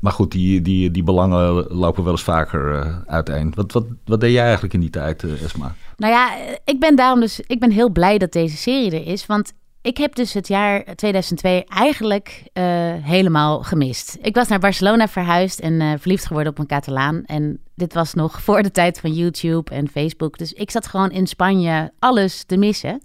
Maar 0.00 0.12
goed, 0.12 0.32
die, 0.32 0.62
die, 0.62 0.90
die 0.90 1.02
belangen 1.02 1.66
lopen 1.68 2.02
wel 2.04 2.12
eens 2.12 2.22
vaker 2.22 2.74
uh, 2.74 2.96
uiteen. 3.06 3.52
Wat, 3.54 3.72
wat, 3.72 3.84
wat 4.04 4.20
deed 4.20 4.32
jij 4.32 4.44
eigenlijk 4.44 4.74
in 4.74 4.80
die 4.80 4.90
tijd, 4.90 5.24
Esma? 5.42 5.74
Nou 5.96 6.12
ja, 6.12 6.30
ik 6.64 6.80
ben 6.80 6.96
daarom 6.96 7.20
dus 7.20 7.40
ik 7.46 7.60
ben 7.60 7.70
heel 7.70 7.90
blij 7.90 8.18
dat 8.18 8.32
deze 8.32 8.56
serie 8.56 8.90
er 8.90 9.06
is. 9.06 9.26
Want 9.26 9.52
ik 9.82 9.96
heb 9.96 10.14
dus 10.14 10.32
het 10.32 10.48
jaar 10.48 10.84
2002 10.94 11.64
eigenlijk 11.64 12.42
uh, 12.54 12.64
helemaal 13.00 13.62
gemist. 13.62 14.18
Ik 14.22 14.34
was 14.34 14.48
naar 14.48 14.58
Barcelona 14.58 15.08
verhuisd 15.08 15.60
en 15.60 15.72
uh, 15.72 15.92
verliefd 15.98 16.26
geworden 16.26 16.52
op 16.52 16.58
een 16.58 16.66
Catalaan. 16.66 17.24
En 17.24 17.60
dit 17.74 17.94
was 17.94 18.14
nog 18.14 18.40
voor 18.44 18.62
de 18.62 18.70
tijd 18.70 19.00
van 19.00 19.12
YouTube 19.12 19.70
en 19.70 19.88
Facebook. 19.88 20.38
Dus 20.38 20.52
ik 20.52 20.70
zat 20.70 20.86
gewoon 20.86 21.10
in 21.10 21.26
Spanje 21.26 21.92
alles 21.98 22.44
te 22.44 22.56
missen. 22.56 23.00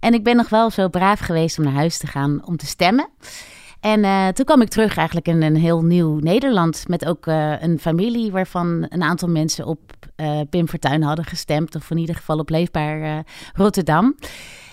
En 0.00 0.14
ik 0.14 0.24
ben 0.24 0.36
nog 0.36 0.48
wel 0.48 0.70
zo 0.70 0.88
braaf 0.88 1.20
geweest 1.20 1.58
om 1.58 1.64
naar 1.64 1.72
huis 1.72 1.98
te 1.98 2.06
gaan 2.06 2.46
om 2.46 2.56
te 2.56 2.66
stemmen. 2.66 3.08
En 3.80 4.04
uh, 4.04 4.28
toen 4.28 4.44
kwam 4.44 4.60
ik 4.60 4.68
terug 4.68 4.96
eigenlijk 4.96 5.28
in 5.28 5.42
een 5.42 5.56
heel 5.56 5.82
nieuw 5.82 6.18
Nederland. 6.18 6.88
Met 6.88 7.06
ook 7.06 7.26
een 7.60 7.78
familie 7.80 8.30
waarvan 8.30 8.86
een 8.88 9.02
aantal 9.02 9.28
mensen 9.28 9.66
op 9.66 9.80
Pim 10.50 10.68
Fortuyn 10.68 11.02
hadden 11.02 11.24
gestemd. 11.24 11.74
Of 11.74 11.90
in 11.90 11.98
ieder 11.98 12.14
geval 12.14 12.38
op 12.38 12.50
Leefbaar 12.50 13.24
Rotterdam. 13.54 14.16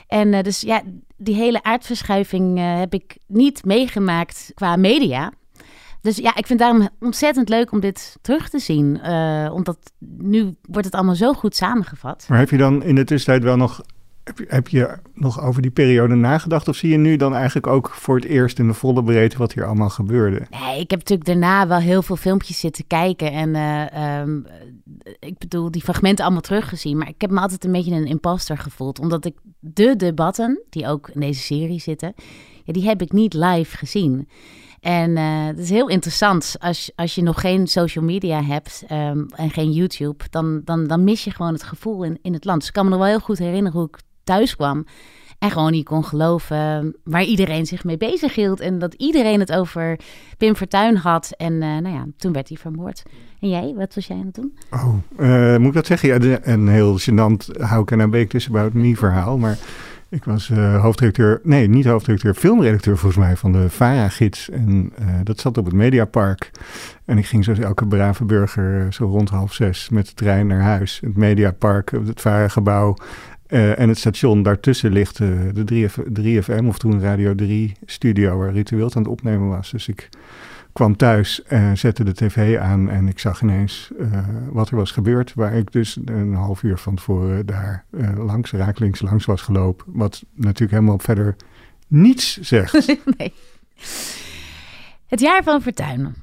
En 0.08 0.34
uh, 0.34 0.42
dus 0.42 0.62
ja, 0.62 0.82
die 1.18 1.36
hele 1.36 1.64
aardverschuiving 1.64 2.58
uh, 2.58 2.78
heb 2.78 2.94
ik 2.94 3.18
niet 3.28 3.66
meegemaakt 3.66 4.52
qua 4.54 4.76
media. 4.76 5.32
Dus 6.02 6.18
ja, 6.18 6.36
ik 6.36 6.46
vind 6.48 6.60
daarom 6.60 6.90
ontzettend 7.00 7.50
leuk 7.50 7.72
om 7.72 7.80
dit 7.80 8.18
terug 8.22 8.50
te 8.50 8.60
zien. 8.60 9.00
Uh, 9.06 9.50
omdat 9.54 9.78
nu 10.18 10.56
wordt 10.62 10.86
het 10.86 10.96
allemaal 10.96 11.16
zo 11.16 11.34
goed 11.34 11.56
samengevat. 11.56 12.26
Maar 12.30 12.40
heb 12.40 12.50
je 12.50 12.58
dan 12.58 12.84
in 12.84 12.96
de 12.96 13.04
tussentijd 13.04 13.44
wel 13.44 13.58
nog 13.58 13.82
heb 14.27 14.38
je, 14.38 14.46
heb 14.48 14.67
je, 14.67 14.98
nog 15.13 15.41
over 15.41 15.62
die 15.62 15.72
periode 15.72 16.15
nagedacht? 16.15 16.67
Of 16.67 16.75
zie 16.75 16.89
je 16.89 16.98
nu 16.98 17.15
dan 17.15 17.36
eigenlijk 17.36 17.67
ook 17.67 17.89
voor 17.89 18.15
het 18.15 18.25
eerst 18.25 18.60
in 18.60 18.67
de 18.67 18.74
volle 18.74 19.03
breedte 19.03 19.38
wat 19.38 19.53
hier 19.53 19.65
allemaal 19.65 19.89
gebeurde? 19.89 20.46
Nee, 20.50 20.79
ik 20.79 20.89
heb 20.89 21.00
natuurlijk 21.00 21.27
daarna 21.27 21.67
wel 21.67 21.77
heel 21.77 22.01
veel 22.01 22.15
filmpjes 22.15 22.60
zitten 22.60 22.88
kijken. 22.88 23.31
En 23.31 23.55
uh, 23.55 24.19
um, 24.22 24.46
ik 25.19 25.38
bedoel, 25.38 25.72
die 25.72 25.81
fragmenten 25.81 26.25
allemaal 26.25 26.41
teruggezien. 26.41 26.98
Maar 26.98 27.07
ik 27.07 27.22
heb 27.22 27.31
me 27.31 27.39
altijd 27.39 27.65
een 27.65 27.72
beetje 27.72 27.96
een 27.96 28.05
imposter 28.05 28.57
gevoeld. 28.57 29.00
Omdat 29.00 29.25
ik 29.25 29.36
de 29.60 29.96
debatten, 29.96 30.63
die 30.69 30.88
ook 30.88 31.10
in 31.10 31.19
deze 31.19 31.41
serie 31.41 31.79
zitten, 31.79 32.13
ja, 32.63 32.74
die 32.74 32.86
heb 32.86 33.01
ik 33.01 33.12
niet 33.12 33.34
live 33.34 33.77
gezien. 33.77 34.27
En 34.79 35.10
uh, 35.10 35.46
het 35.46 35.60
is 35.60 35.69
heel 35.69 35.89
interessant. 35.89 36.55
Als, 36.60 36.91
als 36.96 37.15
je 37.15 37.22
nog 37.22 37.41
geen 37.41 37.67
social 37.67 38.03
media 38.03 38.43
hebt 38.43 38.84
um, 38.91 39.27
en 39.36 39.50
geen 39.50 39.72
YouTube, 39.72 40.24
dan, 40.29 40.62
dan, 40.63 40.88
dan 40.88 41.03
mis 41.03 41.24
je 41.24 41.31
gewoon 41.31 41.53
het 41.53 41.63
gevoel 41.63 42.03
in, 42.03 42.19
in 42.22 42.34
het 42.34 42.46
land. 42.46 42.60
Dus 42.60 42.67
ik 42.67 42.74
kan 42.74 42.84
me 42.84 42.89
nog 42.89 43.00
wel 43.00 43.07
heel 43.07 43.19
goed 43.19 43.38
herinneren 43.38 43.79
hoe 43.79 43.88
ik 43.88 43.98
thuis 44.27 44.55
kwam. 44.55 44.86
En 45.39 45.51
gewoon 45.51 45.72
niet 45.72 45.86
kon 45.86 46.03
geloven 46.03 46.96
waar 47.03 47.24
iedereen 47.24 47.65
zich 47.65 47.84
mee 47.84 47.98
bezig 47.98 48.36
hield. 48.36 48.60
En 48.60 48.79
dat 48.79 48.93
iedereen 48.93 49.39
het 49.39 49.51
over 49.51 50.00
Pim 50.38 50.55
Fortuyn 50.55 50.96
had. 50.96 51.34
En 51.38 51.53
uh, 51.53 51.60
nou 51.60 51.89
ja, 51.89 52.05
toen 52.17 52.34
werd 52.34 52.48
hij 52.48 52.57
vermoord. 52.57 53.03
En 53.39 53.50
jij, 53.50 53.74
wat 53.75 53.96
was 53.96 54.07
jij 54.07 54.17
aan 54.17 54.25
het 54.25 54.36
doen? 54.36 54.57
Oh, 54.72 54.96
uh, 55.19 55.57
moet 55.57 55.67
ik 55.67 55.74
dat 55.74 55.86
zeggen? 55.86 56.29
Ja, 56.29 56.39
een 56.41 56.67
heel 56.67 57.00
gênant 57.00 57.60
hou 57.60 57.81
ik 57.81 57.91
er 57.91 58.00
een 58.00 58.12
week 58.12 58.29
tussen 58.29 58.51
About 58.55 58.74
Me 58.74 58.96
verhaal. 58.96 59.38
Maar 59.38 59.57
ik 60.10 60.24
was 60.24 60.50
uh, 60.50 60.81
hoofdredacteur, 60.81 61.39
nee, 61.43 61.67
niet 61.67 61.86
hoofdredacteur, 61.86 62.34
filmredacteur 62.34 62.98
volgens 62.98 63.25
mij 63.25 63.36
van 63.36 63.51
de 63.51 63.69
VARA-gids. 63.69 64.50
En 64.50 64.93
dat 65.24 65.39
zat 65.39 65.57
op 65.57 65.65
het 65.65 65.74
Mediapark. 65.74 66.51
En 67.05 67.17
ik 67.17 67.25
ging 67.25 67.43
zoals 67.43 67.60
elke 67.60 67.88
brave 67.88 68.25
burger 68.25 68.93
zo 68.93 69.05
rond 69.05 69.29
half 69.29 69.53
zes 69.53 69.89
met 69.89 70.07
de 70.07 70.13
trein 70.13 70.48
naar 70.48 70.62
huis. 70.62 71.00
Het 71.01 71.17
Mediapark, 71.17 71.91
het 71.91 72.22
VARA-gebouw. 72.22 72.96
Uh, 73.50 73.80
en 73.80 73.89
het 73.89 73.98
station 73.98 74.44
daartussen 74.44 74.92
ligt 74.92 75.18
de 75.18 75.89
3F, 75.89 75.98
3FM, 76.22 76.66
of 76.66 76.77
toen 76.77 77.01
Radio 77.01 77.36
3 77.36 77.75
studio, 77.86 78.38
waar 78.38 78.51
Ritueel 78.51 78.94
aan 78.94 79.01
het 79.01 79.12
opnemen 79.12 79.48
was. 79.48 79.72
Dus 79.72 79.88
ik 79.88 80.10
kwam 80.77 80.96
thuis, 80.96 81.42
uh, 81.50 81.72
zette 81.74 82.04
de 82.04 82.13
tv 82.13 82.58
aan 82.58 82.89
en 82.89 83.08
ik 83.08 83.20
zag 83.20 83.42
ineens 83.42 83.92
uh, 84.00 84.27
wat 84.51 84.70
er 84.70 84.75
was 84.75 84.92
gebeurd. 84.92 85.34
Waar 85.34 85.54
ik 85.54 85.72
dus 85.72 85.98
een 86.06 86.34
half 86.34 86.63
uur 86.63 86.77
van 86.77 86.96
tevoren 86.96 87.46
daar 87.46 87.86
uh, 87.92 88.25
langs, 88.25 88.51
rakelings 88.51 89.01
langs 89.01 89.25
was 89.25 89.42
gelopen. 89.42 89.86
Wat 89.88 90.24
natuurlijk 90.34 90.72
helemaal 90.72 91.00
verder 91.00 91.36
niets 91.88 92.38
zegt. 92.38 92.88
nee. 93.18 93.34
Het 95.08 95.20
jaar 95.20 95.44
van 95.44 95.62
Fortuyn. 95.62 96.16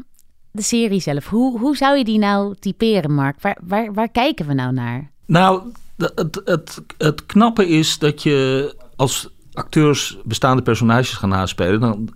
De 0.50 0.62
serie 0.62 1.00
zelf. 1.00 1.28
Hoe, 1.28 1.59
hoe 1.59 1.76
zou 1.76 1.97
je 1.97 2.04
die 2.04 2.19
nou 2.19 2.54
typeren, 2.59 3.12
Mark? 3.12 3.40
Waar, 3.40 3.59
waar, 3.62 3.93
waar 3.93 4.09
kijken 4.09 4.47
we 4.47 4.54
nou 4.54 4.73
naar? 4.73 5.11
Nou, 5.26 5.62
het, 5.96 6.40
het, 6.44 6.82
het 6.98 7.26
knappe 7.26 7.68
is 7.68 7.98
dat 7.98 8.22
je 8.22 8.74
als 8.96 9.28
acteurs 9.52 10.18
bestaande 10.24 10.62
personages 10.62 11.12
gaan 11.12 11.28
naspelen... 11.28 11.80
dan 11.80 12.08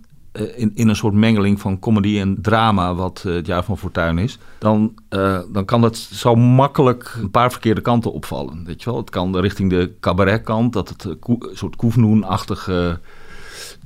in, 0.55 0.71
in 0.75 0.87
een 0.87 0.95
soort 0.95 1.13
mengeling 1.13 1.59
van 1.59 1.79
comedy 1.79 2.19
en 2.19 2.41
drama, 2.41 2.95
wat 2.95 3.23
uh, 3.27 3.33
het 3.33 3.45
jaar 3.45 3.63
van 3.63 3.77
Fortuin 3.77 4.17
is, 4.17 4.37
dan, 4.57 4.93
uh, 5.09 5.39
dan 5.51 5.65
kan 5.65 5.81
dat 5.81 5.97
zo 5.97 6.35
makkelijk 6.35 7.15
een 7.21 7.31
paar 7.31 7.51
verkeerde 7.51 7.81
kanten 7.81 8.13
opvallen. 8.13 8.65
Weet 8.65 8.83
je 8.83 8.89
wel? 8.89 8.99
Het 8.99 9.09
kan 9.09 9.37
richting 9.37 9.69
de 9.69 9.91
cabaretkant, 9.99 10.73
dat 10.73 10.89
het 10.89 11.03
een 11.03 11.17
soort 11.53 11.75
koefnoenachtige 11.75 12.99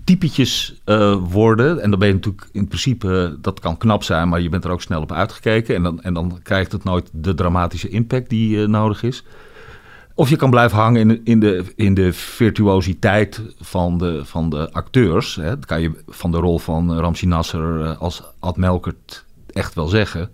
typetjes 0.04 0.82
worden. 1.30 1.80
En 1.80 1.90
dan 1.90 2.00
ben 2.00 2.08
je 2.08 2.14
natuurlijk 2.14 2.50
in 2.52 2.68
principe, 2.68 3.38
dat 3.42 3.60
kan 3.60 3.78
knap 3.78 4.04
zijn, 4.04 4.30
maar 4.30 4.42
je 4.42 4.50
bent 4.50 4.64
er 4.64 4.72
ook 4.72 4.82
snel 4.82 5.02
op 5.02 5.12
uitgekeken. 5.12 5.76
En 5.76 5.84
dan, 5.84 6.02
en 6.02 6.14
dan 6.14 6.40
krijgt 6.44 6.72
het 6.72 6.84
nooit 6.84 7.10
de 7.12 7.34
dramatische 7.34 7.90
impact 7.90 8.30
die 8.30 8.68
nodig 8.68 9.04
is. 9.04 9.24
Of 10.16 10.30
je 10.30 10.36
kan 10.36 10.50
blijven 10.50 10.78
hangen 10.78 11.02
in 11.02 11.08
de, 11.08 11.22
in 11.24 11.40
de, 11.40 11.66
in 11.76 11.94
de 11.94 12.14
virtuositeit 12.14 13.42
van 13.60 13.98
de, 13.98 14.26
van 14.26 14.50
de 14.50 14.72
acteurs. 14.72 15.36
Hè. 15.36 15.50
Dat 15.50 15.66
kan 15.66 15.82
je 15.82 15.92
van 16.08 16.32
de 16.32 16.38
rol 16.38 16.60
van 16.60 16.98
Ramsi 16.98 17.28
Nasser 17.28 17.96
als 17.96 18.24
Ad 18.40 18.58
Melkert 18.58 19.26
echt 19.54 19.74
wel 19.74 19.88
zeggen. 19.88 20.32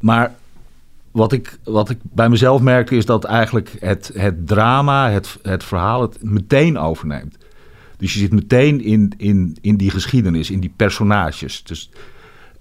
Maar 0.00 0.34
wat 1.10 1.32
ik, 1.32 1.58
wat 1.64 1.90
ik 1.90 1.98
bij 2.02 2.28
mezelf 2.28 2.60
merkte 2.60 2.96
is 2.96 3.06
dat 3.06 3.24
eigenlijk 3.24 3.76
het, 3.80 4.10
het 4.14 4.46
drama, 4.46 5.10
het, 5.10 5.38
het 5.42 5.64
verhaal 5.64 6.02
het 6.02 6.22
meteen 6.22 6.78
overneemt. 6.78 7.36
Dus 7.96 8.12
je 8.12 8.18
zit 8.18 8.32
meteen 8.32 8.80
in, 8.80 9.14
in, 9.16 9.56
in 9.60 9.76
die 9.76 9.90
geschiedenis, 9.90 10.50
in 10.50 10.60
die 10.60 10.72
personages. 10.76 11.62
Dus, 11.62 11.90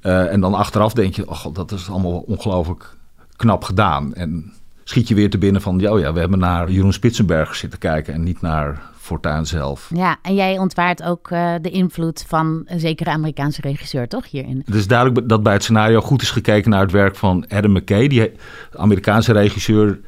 uh, 0.02 0.32
en 0.32 0.42
dan 0.42 0.54
achteraf 0.54 0.94
denk 0.94 1.16
je, 1.16 1.30
oh, 1.30 1.46
dat 1.54 1.72
is 1.72 1.90
allemaal 1.90 2.20
ongelooflijk 2.20 2.96
knap 3.36 3.64
gedaan. 3.64 4.14
En 4.14 4.54
schiet 4.92 5.08
je 5.08 5.16
weer 5.16 5.30
te 5.30 5.38
binnen 5.38 5.62
van, 5.62 5.88
oh 5.88 6.00
ja, 6.00 6.14
we 6.14 6.20
hebben 6.20 6.40
naar 6.40 6.72
Jeroen 6.72 6.94
Spitsenberger 6.94 7.56
zitten 7.56 7.80
kijken 7.80 8.14
en 8.14 8.24
niet 8.24 8.42
naar 8.42 8.82
Fortuin 8.98 9.46
zelf. 9.46 9.90
Ja, 9.94 10.18
en 10.22 10.36
jij 10.36 10.58
ontwaart 10.58 11.04
ook 11.04 11.30
uh, 11.30 11.54
de 11.62 11.70
invloed 11.70 12.26
van 12.28 12.64
een 12.66 12.80
zekere 12.80 13.10
Amerikaanse 13.10 13.62
regisseur, 13.62 14.08
toch, 14.08 14.30
hierin? 14.30 14.62
Het 14.66 14.76
is 14.76 14.88
duidelijk 14.88 15.30
dat 15.30 15.44
bij 15.44 15.54
het 15.54 15.64
scenario 15.64 16.02
goed 16.02 16.22
is 16.22 16.32
gekeken 16.32 16.70
naar 16.70 16.82
het 16.82 16.92
werk 16.92 17.16
van 17.16 17.46
Adam 17.48 17.72
McKay, 17.72 18.08
die 18.08 18.32
Amerikaanse 18.76 19.32
regisseur 19.32 20.00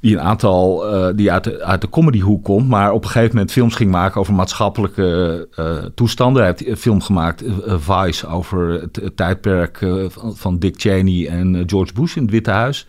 die 0.00 0.14
een 0.14 0.22
aantal, 0.22 0.92
uh, 0.94 1.16
die 1.16 1.32
uit 1.32 1.44
de, 1.44 1.62
uit 1.62 1.80
de 1.80 1.88
comedyhoek 1.88 2.44
komt, 2.44 2.68
maar 2.68 2.92
op 2.92 3.04
een 3.04 3.10
gegeven 3.10 3.34
moment 3.34 3.52
films 3.52 3.74
ging 3.74 3.90
maken 3.90 4.20
over 4.20 4.34
maatschappelijke 4.34 5.48
uh, 5.58 5.76
toestanden. 5.94 6.42
Hij 6.42 6.50
heeft 6.50 6.70
een 6.70 6.76
film 6.76 7.00
gemaakt, 7.00 7.44
Vice, 7.64 8.26
over 8.26 8.68
het, 8.80 8.96
het 8.96 9.16
tijdperk 9.16 9.78
van, 10.08 10.36
van 10.36 10.58
Dick 10.58 10.74
Cheney 10.80 11.28
en 11.28 11.62
George 11.66 11.92
Bush 11.92 12.16
in 12.16 12.22
het 12.22 12.30
Witte 12.30 12.50
Huis 12.50 12.86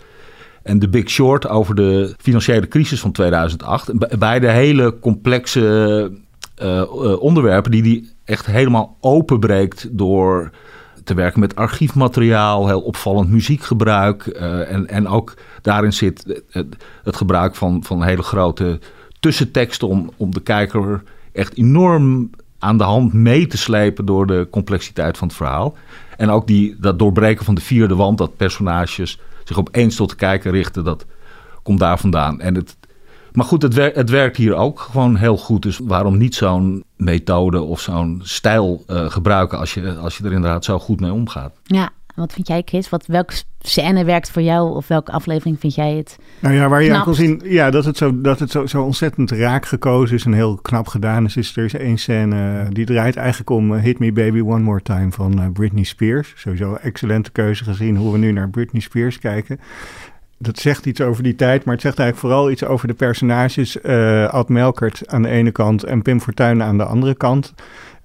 en 0.69 0.79
The 0.79 0.89
Big 0.89 1.09
Short 1.09 1.47
over 1.47 1.75
de 1.75 2.13
financiële 2.17 2.67
crisis 2.67 2.99
van 2.99 3.11
2008. 3.11 4.17
Beide 4.19 4.47
hele 4.47 4.99
complexe 4.99 6.11
uh, 6.63 7.21
onderwerpen 7.21 7.71
die 7.71 7.81
hij 7.81 8.03
echt 8.25 8.45
helemaal 8.45 8.97
openbreekt 8.99 9.87
door 9.91 10.51
te 11.03 11.13
werken 11.13 11.39
met 11.39 11.55
archiefmateriaal, 11.55 12.67
heel 12.67 12.81
opvallend 12.81 13.29
muziekgebruik. 13.29 14.25
Uh, 14.25 14.71
en, 14.71 14.87
en 14.87 15.07
ook 15.07 15.33
daarin 15.61 15.93
zit 15.93 16.41
het, 16.49 16.75
het, 17.03 17.15
gebruik 17.15 17.55
van, 17.55 17.83
van 17.83 18.03
hele 18.03 18.23
grote 18.23 18.79
tussenteksten 19.19 19.87
om, 19.87 20.09
om 20.17 20.33
de 20.33 20.41
kijker 20.41 21.03
echt 21.31 21.57
enorm 21.57 22.29
aan 22.59 22.77
de 22.77 22.83
hand 22.83 23.13
mee 23.13 23.47
te 23.47 23.57
slepen 23.57 24.05
door 24.05 24.27
de 24.27 24.47
complexiteit 24.51 25.17
van 25.17 25.27
het 25.27 25.37
verhaal. 25.37 25.75
En 26.17 26.29
ook 26.29 26.47
die, 26.47 26.75
dat 26.79 26.99
doorbreken 26.99 27.45
van 27.45 27.55
de 27.55 27.61
vierde 27.61 27.95
wand, 27.95 28.17
dat 28.17 28.37
personages 28.37 29.19
zich 29.49 29.59
opeens 29.59 29.95
tot 29.95 30.09
de 30.09 30.15
kijker 30.15 30.51
richten, 30.51 30.83
dat 30.83 31.05
komt 31.63 31.79
daar 31.79 31.99
vandaan. 31.99 32.41
En 32.41 32.55
het, 32.55 32.77
maar 33.31 33.45
goed, 33.45 33.61
het, 33.61 33.75
het 33.75 34.09
werkt 34.09 34.37
hier 34.37 34.55
ook 34.55 34.79
gewoon 34.79 35.15
heel 35.15 35.37
goed. 35.37 35.61
Dus 35.61 35.79
waarom 35.83 36.17
niet 36.17 36.35
zo'n 36.35 36.83
methode 36.95 37.61
of 37.61 37.79
zo'n 37.79 38.21
stijl 38.23 38.83
uh, 38.87 39.09
gebruiken 39.09 39.59
als 39.59 39.73
je, 39.73 39.95
als 39.95 40.17
je 40.17 40.23
er 40.23 40.31
inderdaad 40.31 40.65
zo 40.65 40.79
goed 40.79 40.99
mee 40.99 41.13
omgaat? 41.13 41.53
Ja, 41.63 41.89
wat 42.19 42.33
vind 42.33 42.47
jij, 42.47 42.61
Chris? 42.65 42.89
Wat, 42.89 43.05
welke 43.05 43.33
scène 43.59 44.05
werkt 44.05 44.31
voor 44.31 44.41
jou 44.41 44.75
of 44.75 44.87
welke 44.87 45.11
aflevering 45.11 45.59
vind 45.59 45.75
jij 45.75 45.93
het? 45.93 46.17
Nou 46.39 46.55
ja, 46.55 46.67
waar 46.67 46.83
je 46.83 46.93
aan 46.93 47.03
kon 47.03 47.15
zien 47.15 47.41
ja, 47.43 47.69
dat 47.69 47.85
het, 47.85 47.97
zo, 47.97 48.21
dat 48.21 48.39
het 48.39 48.51
zo, 48.51 48.65
zo 48.65 48.83
ontzettend 48.83 49.31
raak 49.31 49.65
gekozen 49.65 50.15
is 50.15 50.25
en 50.25 50.33
heel 50.33 50.55
knap 50.55 50.87
gedaan 50.87 51.25
is. 51.25 51.37
is 51.37 51.57
er 51.57 51.63
is 51.63 51.73
één 51.73 51.97
scène 51.97 52.67
die 52.69 52.85
draait 52.85 53.15
eigenlijk 53.15 53.49
om 53.49 53.73
uh, 53.73 53.81
Hit 53.81 53.99
Me 53.99 54.11
Baby 54.11 54.39
One 54.39 54.63
More 54.63 54.81
Time 54.81 55.11
van 55.11 55.39
uh, 55.39 55.45
Britney 55.53 55.83
Spears. 55.83 56.33
Sowieso 56.35 56.75
excellente 56.75 57.31
keuze 57.31 57.63
gezien 57.63 57.95
hoe 57.95 58.11
we 58.11 58.17
nu 58.17 58.31
naar 58.31 58.49
Britney 58.49 58.81
Spears 58.81 59.19
kijken. 59.19 59.59
Dat 60.37 60.59
zegt 60.59 60.85
iets 60.85 61.01
over 61.01 61.23
die 61.23 61.35
tijd, 61.35 61.63
maar 61.63 61.73
het 61.73 61.83
zegt 61.83 61.99
eigenlijk 61.99 62.27
vooral 62.29 62.51
iets 62.51 62.63
over 62.63 62.87
de 62.87 62.93
personages. 62.93 63.77
Uh, 63.83 64.27
Ad 64.27 64.49
Melkert 64.49 65.01
aan 65.07 65.21
de 65.21 65.29
ene 65.29 65.51
kant 65.51 65.83
en 65.83 66.01
Pim 66.01 66.21
Fortuyn 66.21 66.63
aan 66.63 66.77
de 66.77 66.85
andere 66.85 67.15
kant 67.15 67.53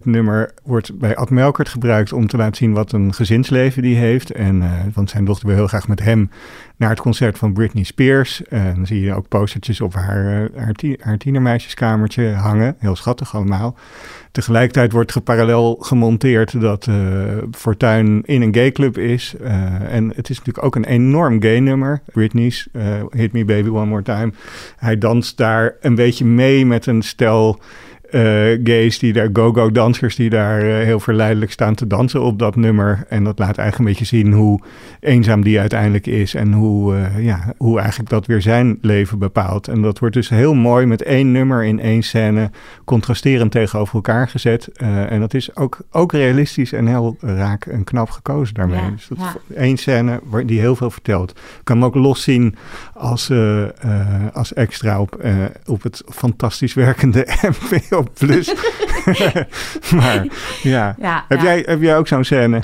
nummer 0.04 0.54
wordt 0.62 0.99
bij 0.99 1.16
Ad 1.16 1.30
Melkert 1.30 1.68
gebruikt 1.68 2.12
om 2.12 2.26
te 2.26 2.37
laten 2.37 2.56
zien 2.56 2.73
wat 2.73 2.92
een 2.92 3.14
gezinsleven 3.14 3.82
die 3.82 3.96
heeft. 3.96 4.30
En, 4.30 4.62
uh, 4.62 4.70
want 4.94 5.11
zijn 5.11 5.25
dochter 5.25 5.46
wil 5.46 5.56
heel 5.56 5.66
graag 5.66 5.88
met 5.88 6.00
hem 6.00 6.30
naar 6.76 6.90
het 6.90 7.00
concert 7.00 7.38
van 7.38 7.52
Britney 7.52 7.84
Spears. 7.84 8.44
En 8.44 8.75
dan 8.75 8.87
zie 8.87 9.00
je 9.00 9.14
ook 9.14 9.28
postertjes 9.28 9.80
op 9.80 9.94
haar, 9.94 10.50
uh, 10.54 10.96
haar, 11.00 11.16
tienermeisjeskamertje 11.18 12.32
hangen. 12.32 12.76
Heel 12.78 12.96
schattig 12.96 13.34
allemaal. 13.34 13.76
Tegelijkertijd 14.32 14.92
wordt 14.92 15.12
geparallel 15.12 15.76
gemonteerd 15.80 16.61
dat 16.61 16.88
Fortuin 17.50 18.23
in 18.25 18.42
een 18.42 18.54
gayclub 18.54 18.99
is. 18.99 19.34
en 19.88 20.12
het 20.16 20.30
is 20.30 20.38
natuurlijk 20.38 20.66
ook 20.66 20.76
een 20.76 20.84
enorm 20.84 21.42
gay 21.42 21.58
nummer. 21.58 22.00
Britney's 22.12 22.68
Hit 23.11 23.32
Me 23.32 23.44
Baby 23.44 23.68
One 23.68 23.87
More 23.87 24.02
Time. 24.02 24.32
Hij 24.76 24.99
danst 24.99 25.37
daar 25.37 25.76
een 25.80 25.94
beetje 25.94 26.25
mee 26.25 26.66
met 26.66 26.87
een 26.87 27.02
stel 27.02 27.61
gays, 28.64 28.99
die 28.99 29.12
daar, 29.12 29.28
go-go 29.33 29.71
dansers, 29.71 30.16
die 30.16 30.30
daar 30.30 30.64
uh, 30.64 30.75
heel 30.75 31.00
verleidelijk 31.00 31.52
staan 31.52 31.75
te 31.75 31.87
dansen 31.87 32.23
op 32.23 32.38
dat 32.38 32.56
nummer. 32.56 33.04
En 33.09 33.25
dat 33.25 33.38
laat 33.38 33.59
eigenlijk 33.59 33.78
een 33.78 33.85
beetje 33.85 34.16
zien 34.16 34.33
hoe 34.33 34.61
eenzaam 35.00 35.42
die 35.42 35.61
uiteindelijk 35.61 36.06
is 36.06 36.35
en 36.35 36.52
hoe, 36.52 36.94
uh, 36.94 37.25
ja, 37.25 37.54
hoe 37.56 37.80
eigenlijk 37.80 38.11
dat 38.11 38.26
weer 38.26 38.42
zijn 38.42 38.78
leven 38.80 39.18
bepaalt. 39.18 39.68
En 39.68 39.83
dat 39.83 39.99
wordt 39.99 40.14
dus 40.14 40.28
heel 40.28 40.54
mooi 40.54 40.87
met 40.87 41.02
één 41.02 41.33
nummer 41.33 41.64
in 41.64 41.80
één 41.80 42.02
scène 42.02 42.50
contrasterend 42.85 43.50
tegenover 43.50 43.94
elkaar 43.94 44.28
gezet. 44.28 44.68
en 44.78 45.21
dat 45.21 45.35
is 45.35 45.56
ook, 45.56 45.78
ook 45.90 46.12
realistisch 46.12 46.73
en 46.73 46.87
heel 46.87 47.16
raak 47.21 47.66
en 47.66 47.85
knap 47.85 48.11
gekozen 48.11 48.54
daarmee. 48.54 48.80
Ja, 48.80 48.90
dus 48.90 49.06
dat 49.09 49.18
ja. 49.18 49.35
is 49.49 49.56
één 49.56 49.76
scène 49.76 50.21
die 50.47 50.61
heel 50.61 50.76
veel 50.76 50.90
vertelt. 50.90 51.30
Ik 51.30 51.64
kan 51.64 51.76
hem 51.76 51.85
ook 51.85 51.94
los 51.94 52.23
zien 52.23 52.56
als, 52.94 53.33
als 54.33 54.52
extra 54.52 55.00
op, 55.00 55.25
op 55.66 55.83
het 55.83 56.02
fantastisch 56.06 56.75
werkende 56.75 57.26
Plus. 58.12 58.54
maar 59.96 60.26
ja, 60.62 60.94
ja 60.99 61.25
heb, 61.28 61.38
ja. 61.38 61.44
Jij, 61.44 61.62
heb 61.66 61.80
jij 61.80 61.96
ook 61.96 62.08
zo'n 62.08 62.25
scène? 62.25 62.62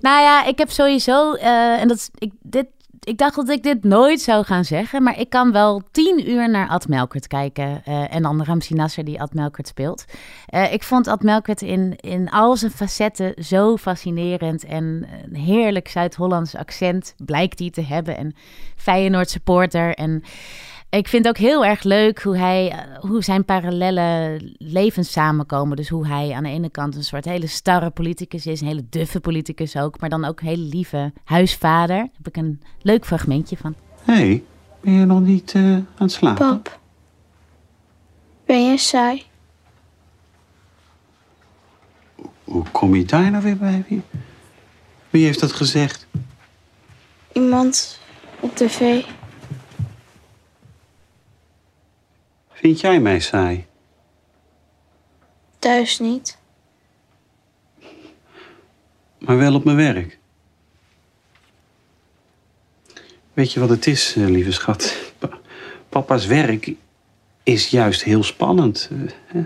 Nou 0.00 0.22
ja, 0.22 0.44
ik 0.44 0.58
heb 0.58 0.70
sowieso, 0.70 1.34
uh, 1.34 1.80
en 1.80 1.88
dat 1.88 1.96
is, 1.96 2.10
ik, 2.18 2.32
dit, 2.42 2.66
ik 3.08 3.18
dacht 3.18 3.36
dat 3.36 3.48
ik 3.48 3.62
dit 3.62 3.84
nooit 3.84 4.20
zou 4.20 4.44
gaan 4.44 4.64
zeggen, 4.64 5.02
maar 5.02 5.18
ik 5.18 5.30
kan 5.30 5.52
wel 5.52 5.82
tien 5.90 6.30
uur 6.30 6.50
naar 6.50 6.68
Ad 6.68 6.88
Melkert 6.88 7.26
kijken. 7.26 7.82
Uh, 7.88 8.14
en 8.14 8.22
dan 8.22 8.44
Ramsi 8.44 8.74
Nasser 8.74 9.04
die 9.04 9.20
Ad 9.20 9.34
Melkert 9.34 9.68
speelt. 9.68 10.04
Uh, 10.54 10.72
ik 10.72 10.82
vond 10.82 11.06
Ad 11.06 11.22
Melkert 11.22 11.62
in, 11.62 11.96
in 12.00 12.30
al 12.30 12.56
zijn 12.56 12.70
facetten 12.70 13.44
zo 13.44 13.76
fascinerend 13.76 14.64
en 14.64 15.06
een 15.24 15.36
heerlijk 15.36 15.88
Zuid-Hollands 15.88 16.56
accent 16.56 17.14
blijkt 17.16 17.58
hij 17.58 17.70
te 17.70 17.82
hebben. 17.82 18.16
En 18.16 18.34
Feyenoord 18.76 19.30
supporter 19.30 19.94
en... 19.94 20.22
Ik 20.90 21.08
vind 21.08 21.28
ook 21.28 21.36
heel 21.36 21.64
erg 21.64 21.82
leuk 21.82 22.22
hoe, 22.22 22.36
hij, 22.36 22.70
eh, 22.70 22.98
hoe 23.00 23.22
zijn 23.22 23.44
parallele 23.44 24.40
levens 24.58 25.12
samenkomen. 25.12 25.76
Dus 25.76 25.88
hoe 25.88 26.06
hij 26.06 26.32
aan 26.32 26.42
de 26.42 26.48
ene 26.48 26.70
kant 26.70 26.96
een 26.96 27.04
soort 27.04 27.24
hele 27.24 27.46
starre 27.46 27.90
politicus 27.90 28.46
is, 28.46 28.60
een 28.60 28.66
hele 28.66 28.84
duffe 28.90 29.20
politicus 29.20 29.76
ook, 29.76 30.00
maar 30.00 30.08
dan 30.08 30.24
ook 30.24 30.40
een 30.40 30.46
hele 30.46 30.62
lieve 30.62 31.12
huisvader. 31.24 31.96
Daar 31.96 32.08
heb 32.16 32.26
ik 32.26 32.36
een 32.36 32.62
leuk 32.82 33.06
fragmentje 33.06 33.56
van. 33.56 33.74
Hé, 34.04 34.14
hey, 34.14 34.44
ben 34.80 34.92
je 34.92 35.04
nog 35.04 35.20
niet 35.20 35.54
uh, 35.54 35.62
aan 35.62 35.86
het 35.96 36.12
slapen? 36.12 36.46
Pap, 36.46 36.78
ben 38.46 38.70
je 38.70 38.78
saai? 38.78 39.22
Hoe 42.44 42.64
kom 42.72 42.94
je 42.94 43.04
daar 43.04 43.30
nou 43.30 43.42
weer 43.42 43.56
bij? 43.56 43.84
Wie, 43.88 44.02
wie 45.10 45.24
heeft 45.24 45.40
dat 45.40 45.52
gezegd? 45.52 46.06
Iemand 47.32 48.00
op 48.40 48.56
tv. 48.56 49.04
Vind 52.60 52.80
jij 52.80 53.00
mij 53.00 53.20
saai? 53.20 53.66
Thuis 55.58 55.98
niet. 55.98 56.38
Maar 59.18 59.38
wel 59.38 59.54
op 59.54 59.64
mijn 59.64 59.76
werk. 59.76 60.18
Weet 63.32 63.52
je 63.52 63.60
wat 63.60 63.68
het 63.68 63.86
is, 63.86 64.14
eh, 64.16 64.24
lieve 64.24 64.52
schat? 64.52 64.96
Papa's 65.88 66.26
werk 66.26 66.72
is 67.42 67.68
juist 67.68 68.04
heel 68.04 68.22
spannend. 68.22 68.90
Eh, 69.32 69.42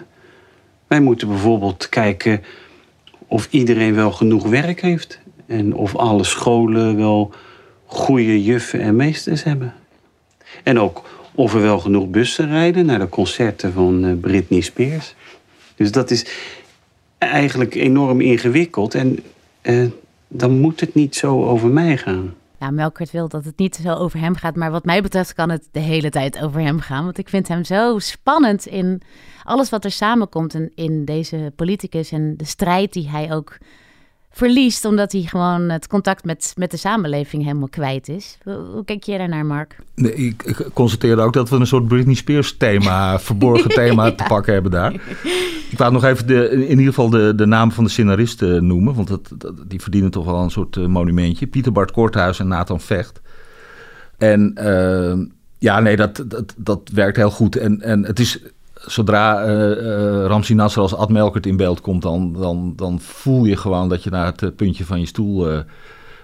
Wij 0.86 1.00
moeten 1.00 1.28
bijvoorbeeld 1.28 1.88
kijken 1.88 2.42
of 3.26 3.48
iedereen 3.50 3.94
wel 3.94 4.12
genoeg 4.12 4.46
werk 4.46 4.80
heeft. 4.80 5.20
En 5.46 5.74
of 5.74 5.96
alle 5.96 6.24
scholen 6.24 6.96
wel 6.96 7.34
goede 7.84 8.42
juffen 8.42 8.80
en 8.80 8.96
meesters 8.96 9.42
hebben. 9.42 9.74
En 10.62 10.78
ook 10.78 11.21
of 11.34 11.54
er 11.54 11.60
wel 11.60 11.78
genoeg 11.78 12.08
bussen 12.08 12.48
rijden 12.48 12.86
naar 12.86 12.98
de 12.98 13.08
concerten 13.08 13.72
van 13.72 14.04
uh, 14.04 14.20
Britney 14.20 14.60
Spears. 14.60 15.14
Dus 15.76 15.92
dat 15.92 16.10
is 16.10 16.26
eigenlijk 17.18 17.74
enorm 17.74 18.20
ingewikkeld. 18.20 18.94
En 18.94 19.18
uh, 19.62 19.90
dan 20.28 20.60
moet 20.60 20.80
het 20.80 20.94
niet 20.94 21.16
zo 21.16 21.44
over 21.44 21.68
mij 21.68 21.96
gaan. 21.96 22.34
Nou, 22.58 22.72
Melkert 22.72 23.10
wil 23.10 23.28
dat 23.28 23.44
het 23.44 23.58
niet 23.58 23.76
zo 23.76 23.92
over 23.94 24.20
hem 24.20 24.34
gaat. 24.34 24.56
Maar 24.56 24.70
wat 24.70 24.84
mij 24.84 25.02
betreft 25.02 25.34
kan 25.34 25.50
het 25.50 25.68
de 25.70 25.80
hele 25.80 26.10
tijd 26.10 26.42
over 26.42 26.60
hem 26.60 26.80
gaan. 26.80 27.04
Want 27.04 27.18
ik 27.18 27.28
vind 27.28 27.48
hem 27.48 27.64
zo 27.64 27.98
spannend 27.98 28.66
in 28.66 29.02
alles 29.42 29.70
wat 29.70 29.84
er 29.84 29.90
samenkomt 29.90 30.54
in, 30.54 30.72
in 30.74 31.04
deze 31.04 31.52
politicus. 31.56 32.10
En 32.10 32.34
de 32.36 32.44
strijd 32.44 32.92
die 32.92 33.08
hij 33.08 33.32
ook 33.32 33.58
verliest, 34.32 34.84
omdat 34.84 35.12
hij 35.12 35.22
gewoon 35.22 35.68
het 35.68 35.86
contact 35.86 36.24
met, 36.24 36.52
met 36.56 36.70
de 36.70 36.76
samenleving 36.76 37.42
helemaal 37.42 37.68
kwijt 37.68 38.08
is. 38.08 38.38
Hoe, 38.44 38.84
kijk 38.84 39.04
je 39.04 39.18
daarnaar, 39.18 39.46
Mark? 39.46 39.76
Nee, 39.94 40.14
ik, 40.14 40.42
ik 40.42 40.68
constateerde 40.72 41.22
ook 41.22 41.32
dat 41.32 41.48
we 41.48 41.56
een 41.56 41.66
soort 41.66 41.88
Britney 41.88 42.14
Spears 42.14 42.56
thema, 42.56 43.18
verborgen 43.20 43.70
thema 43.70 44.12
te 44.12 44.24
pakken 44.28 44.52
hebben 44.52 44.70
daar. 44.70 44.92
Ik 45.70 45.78
wou 45.78 45.92
nog 45.92 46.04
even 46.04 46.26
de, 46.26 46.50
in 46.50 46.68
ieder 46.68 46.94
geval 46.94 47.10
de, 47.10 47.34
de 47.34 47.46
naam 47.46 47.72
van 47.72 47.84
de 47.84 47.90
scenaristen 47.90 48.66
noemen, 48.66 48.94
want 48.94 49.08
dat, 49.08 49.30
dat, 49.38 49.54
die 49.66 49.80
verdienen 49.80 50.10
toch 50.10 50.24
wel 50.24 50.42
een 50.42 50.50
soort 50.50 50.76
uh, 50.76 50.86
monumentje. 50.86 51.46
Pieter 51.46 51.72
Bart 51.72 51.90
Korthuis 51.90 52.38
en 52.38 52.48
Nathan 52.48 52.80
Vecht. 52.80 53.20
En 54.18 54.58
uh, 54.60 55.26
ja, 55.58 55.80
nee, 55.80 55.96
dat, 55.96 56.24
dat, 56.26 56.54
dat 56.56 56.90
werkt 56.94 57.16
heel 57.16 57.30
goed. 57.30 57.56
En, 57.56 57.80
en 57.80 58.04
het 58.04 58.20
is 58.20 58.38
zodra 58.86 59.46
uh, 59.46 59.50
uh, 59.50 60.26
Ramsi 60.26 60.54
Nasser 60.54 60.82
als 60.82 60.94
Ad 60.94 61.08
Melkert 61.08 61.46
in 61.46 61.56
beeld 61.56 61.80
komt, 61.80 62.02
dan, 62.02 62.32
dan, 62.32 62.72
dan 62.76 63.00
voel 63.00 63.44
je 63.44 63.56
gewoon 63.56 63.88
dat 63.88 64.02
je 64.02 64.10
naar 64.10 64.26
het 64.26 64.42
uh, 64.42 64.50
puntje 64.56 64.84
van 64.84 65.00
je 65.00 65.06
stoel 65.06 65.62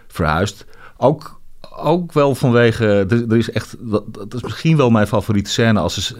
verhuist. 0.08 0.64
Ook, 0.96 1.40
ook 1.76 2.12
wel 2.12 2.34
vanwege, 2.34 2.86
er, 3.28 3.36
is 3.36 3.50
echt, 3.50 3.76
dat, 3.80 4.34
is 4.34 4.42
misschien 4.42 4.76
wel 4.76 4.90
mijn 4.90 5.06
favoriete 5.06 5.50
scène, 5.50 5.80
als, 5.80 6.14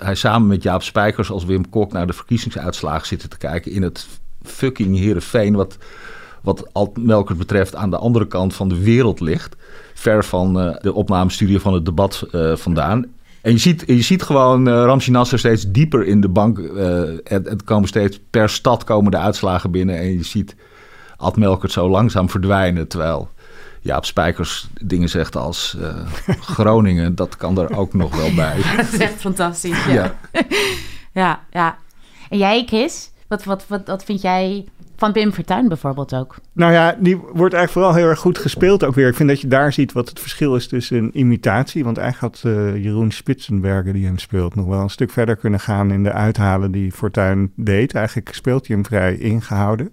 hij 0.00 0.14
samen 0.14 0.48
met 0.48 0.62
Jaap 0.62 0.82
Spijkers 0.82 1.30
als 1.30 1.44
Wim 1.44 1.68
Kok 1.68 1.92
naar 1.92 2.06
de 2.06 2.12
verkiezingsuitslagen 2.12 3.06
zitten 3.06 3.28
te 3.28 3.38
kijken 3.38 3.72
in 3.72 3.82
het 3.82 4.06
fucking 4.42 4.98
Heerenveen, 4.98 5.54
wat, 5.54 5.76
wat 6.42 6.68
Ad 6.72 6.96
Melkert 6.96 7.38
betreft 7.38 7.74
aan 7.74 7.90
de 7.90 7.98
andere 7.98 8.26
kant 8.26 8.54
van 8.54 8.68
de 8.68 8.82
wereld 8.82 9.20
ligt. 9.20 9.56
Ver 9.94 10.24
van 10.24 10.54
de 10.80 10.92
opnamestudio 10.92 11.58
van 11.58 11.74
het 11.74 11.84
debat 11.84 12.26
vandaan. 12.54 13.06
En 13.42 13.52
je 13.52 13.58
ziet, 13.58 13.82
je 13.86 14.02
ziet 14.02 14.22
gewoon 14.22 14.68
uh, 14.68 14.74
Ramsi 14.74 15.10
Nasser 15.10 15.38
steeds 15.38 15.70
dieper 15.70 16.06
in 16.06 16.20
de 16.20 16.28
bank. 16.28 16.58
Uh, 16.58 17.02
het, 17.24 17.48
het, 17.48 17.64
komen 17.64 17.88
steeds 17.88 18.20
per 18.30 18.48
stad 18.48 18.84
komen 18.84 19.10
de 19.10 19.16
uitslagen 19.16 19.70
binnen. 19.70 19.98
En 19.98 20.12
je 20.12 20.24
ziet 20.24 20.56
Ad 21.16 21.36
Melkert 21.36 21.72
zo 21.72 21.90
langzaam 21.90 22.30
verdwijnen. 22.30 22.88
Terwijl 22.88 23.28
Jaap 23.80 24.04
Spijkers 24.04 24.68
dingen 24.82 25.08
zegt 25.08 25.36
als 25.36 25.76
uh, 25.80 25.96
Groningen. 26.54 27.14
dat 27.14 27.36
kan 27.36 27.58
er 27.58 27.76
ook 27.76 27.94
nog 27.94 28.16
wel 28.16 28.34
bij. 28.34 28.56
dat 28.76 28.92
is 28.92 28.98
echt 28.98 29.20
fantastisch. 29.20 29.84
Ja, 29.84 29.92
ja. 29.92 30.16
ja, 31.20 31.40
ja. 31.50 31.78
En 32.28 32.38
jij, 32.38 32.64
Chris? 32.66 33.10
Wat, 33.28 33.44
wat, 33.44 33.64
wat, 33.66 33.86
wat 33.86 34.04
vind 34.04 34.20
jij 34.20 34.64
van 35.00 35.12
Pim 35.12 35.32
Fortuyn 35.32 35.68
bijvoorbeeld 35.68 36.14
ook. 36.14 36.36
Nou 36.52 36.72
ja, 36.72 36.96
die 36.98 37.16
wordt 37.16 37.54
eigenlijk 37.54 37.70
vooral 37.70 37.94
heel 37.94 38.06
erg 38.06 38.18
goed 38.18 38.38
gespeeld 38.38 38.84
ook 38.84 38.94
weer. 38.94 39.08
Ik 39.08 39.14
vind 39.14 39.28
dat 39.28 39.40
je 39.40 39.48
daar 39.48 39.72
ziet 39.72 39.92
wat 39.92 40.08
het 40.08 40.20
verschil 40.20 40.56
is 40.56 40.68
tussen 40.68 40.96
een 40.96 41.18
imitatie. 41.18 41.84
Want 41.84 41.98
eigenlijk 41.98 42.42
had 42.42 42.52
uh, 42.52 42.76
Jeroen 42.76 43.10
Spitsenberger, 43.10 43.92
die 43.92 44.06
hem 44.06 44.18
speelt, 44.18 44.54
nog 44.54 44.66
wel 44.66 44.80
een 44.80 44.90
stuk 44.90 45.10
verder 45.10 45.36
kunnen 45.36 45.60
gaan 45.60 45.90
in 45.90 46.02
de 46.02 46.12
uithalen 46.12 46.72
die 46.72 46.92
Fortuyn 46.92 47.52
deed. 47.56 47.94
Eigenlijk 47.94 48.34
speelt 48.34 48.66
hij 48.66 48.76
hem 48.76 48.84
vrij 48.84 49.16
ingehouden. 49.16 49.92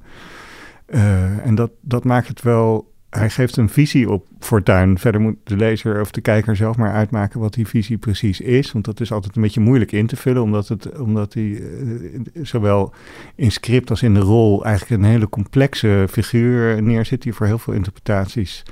Uh, 0.87 1.45
en 1.45 1.55
dat, 1.55 1.71
dat 1.81 2.03
maakt 2.03 2.27
het 2.27 2.41
wel 2.41 2.93
hij 3.09 3.29
geeft 3.29 3.57
een 3.57 3.69
visie 3.69 4.09
op 4.09 4.27
Fortuin. 4.39 4.97
Verder 4.97 5.21
moet 5.21 5.35
de 5.43 5.55
lezer 5.55 6.01
of 6.01 6.11
de 6.11 6.21
kijker 6.21 6.55
zelf 6.55 6.77
maar 6.77 6.93
uitmaken 6.93 7.39
wat 7.39 7.53
die 7.53 7.67
visie 7.67 7.97
precies 7.97 8.41
is. 8.41 8.71
Want 8.71 8.85
dat 8.85 8.99
is 8.99 9.11
altijd 9.11 9.35
een 9.35 9.41
beetje 9.41 9.59
moeilijk 9.59 9.91
in 9.91 10.07
te 10.07 10.15
vullen, 10.15 10.41
omdat, 10.41 10.67
het, 10.67 10.99
omdat 10.99 11.33
hij 11.33 11.43
uh, 11.43 12.19
zowel 12.41 12.93
in 13.35 13.51
script 13.51 13.89
als 13.89 14.03
in 14.03 14.13
de 14.13 14.19
rol 14.19 14.65
eigenlijk 14.65 15.01
een 15.01 15.09
hele 15.09 15.29
complexe 15.29 16.05
figuur 16.09 16.83
neerzit, 16.83 17.21
die 17.21 17.33
voor 17.33 17.45
heel 17.45 17.59
veel 17.59 17.73
interpretaties 17.73 18.63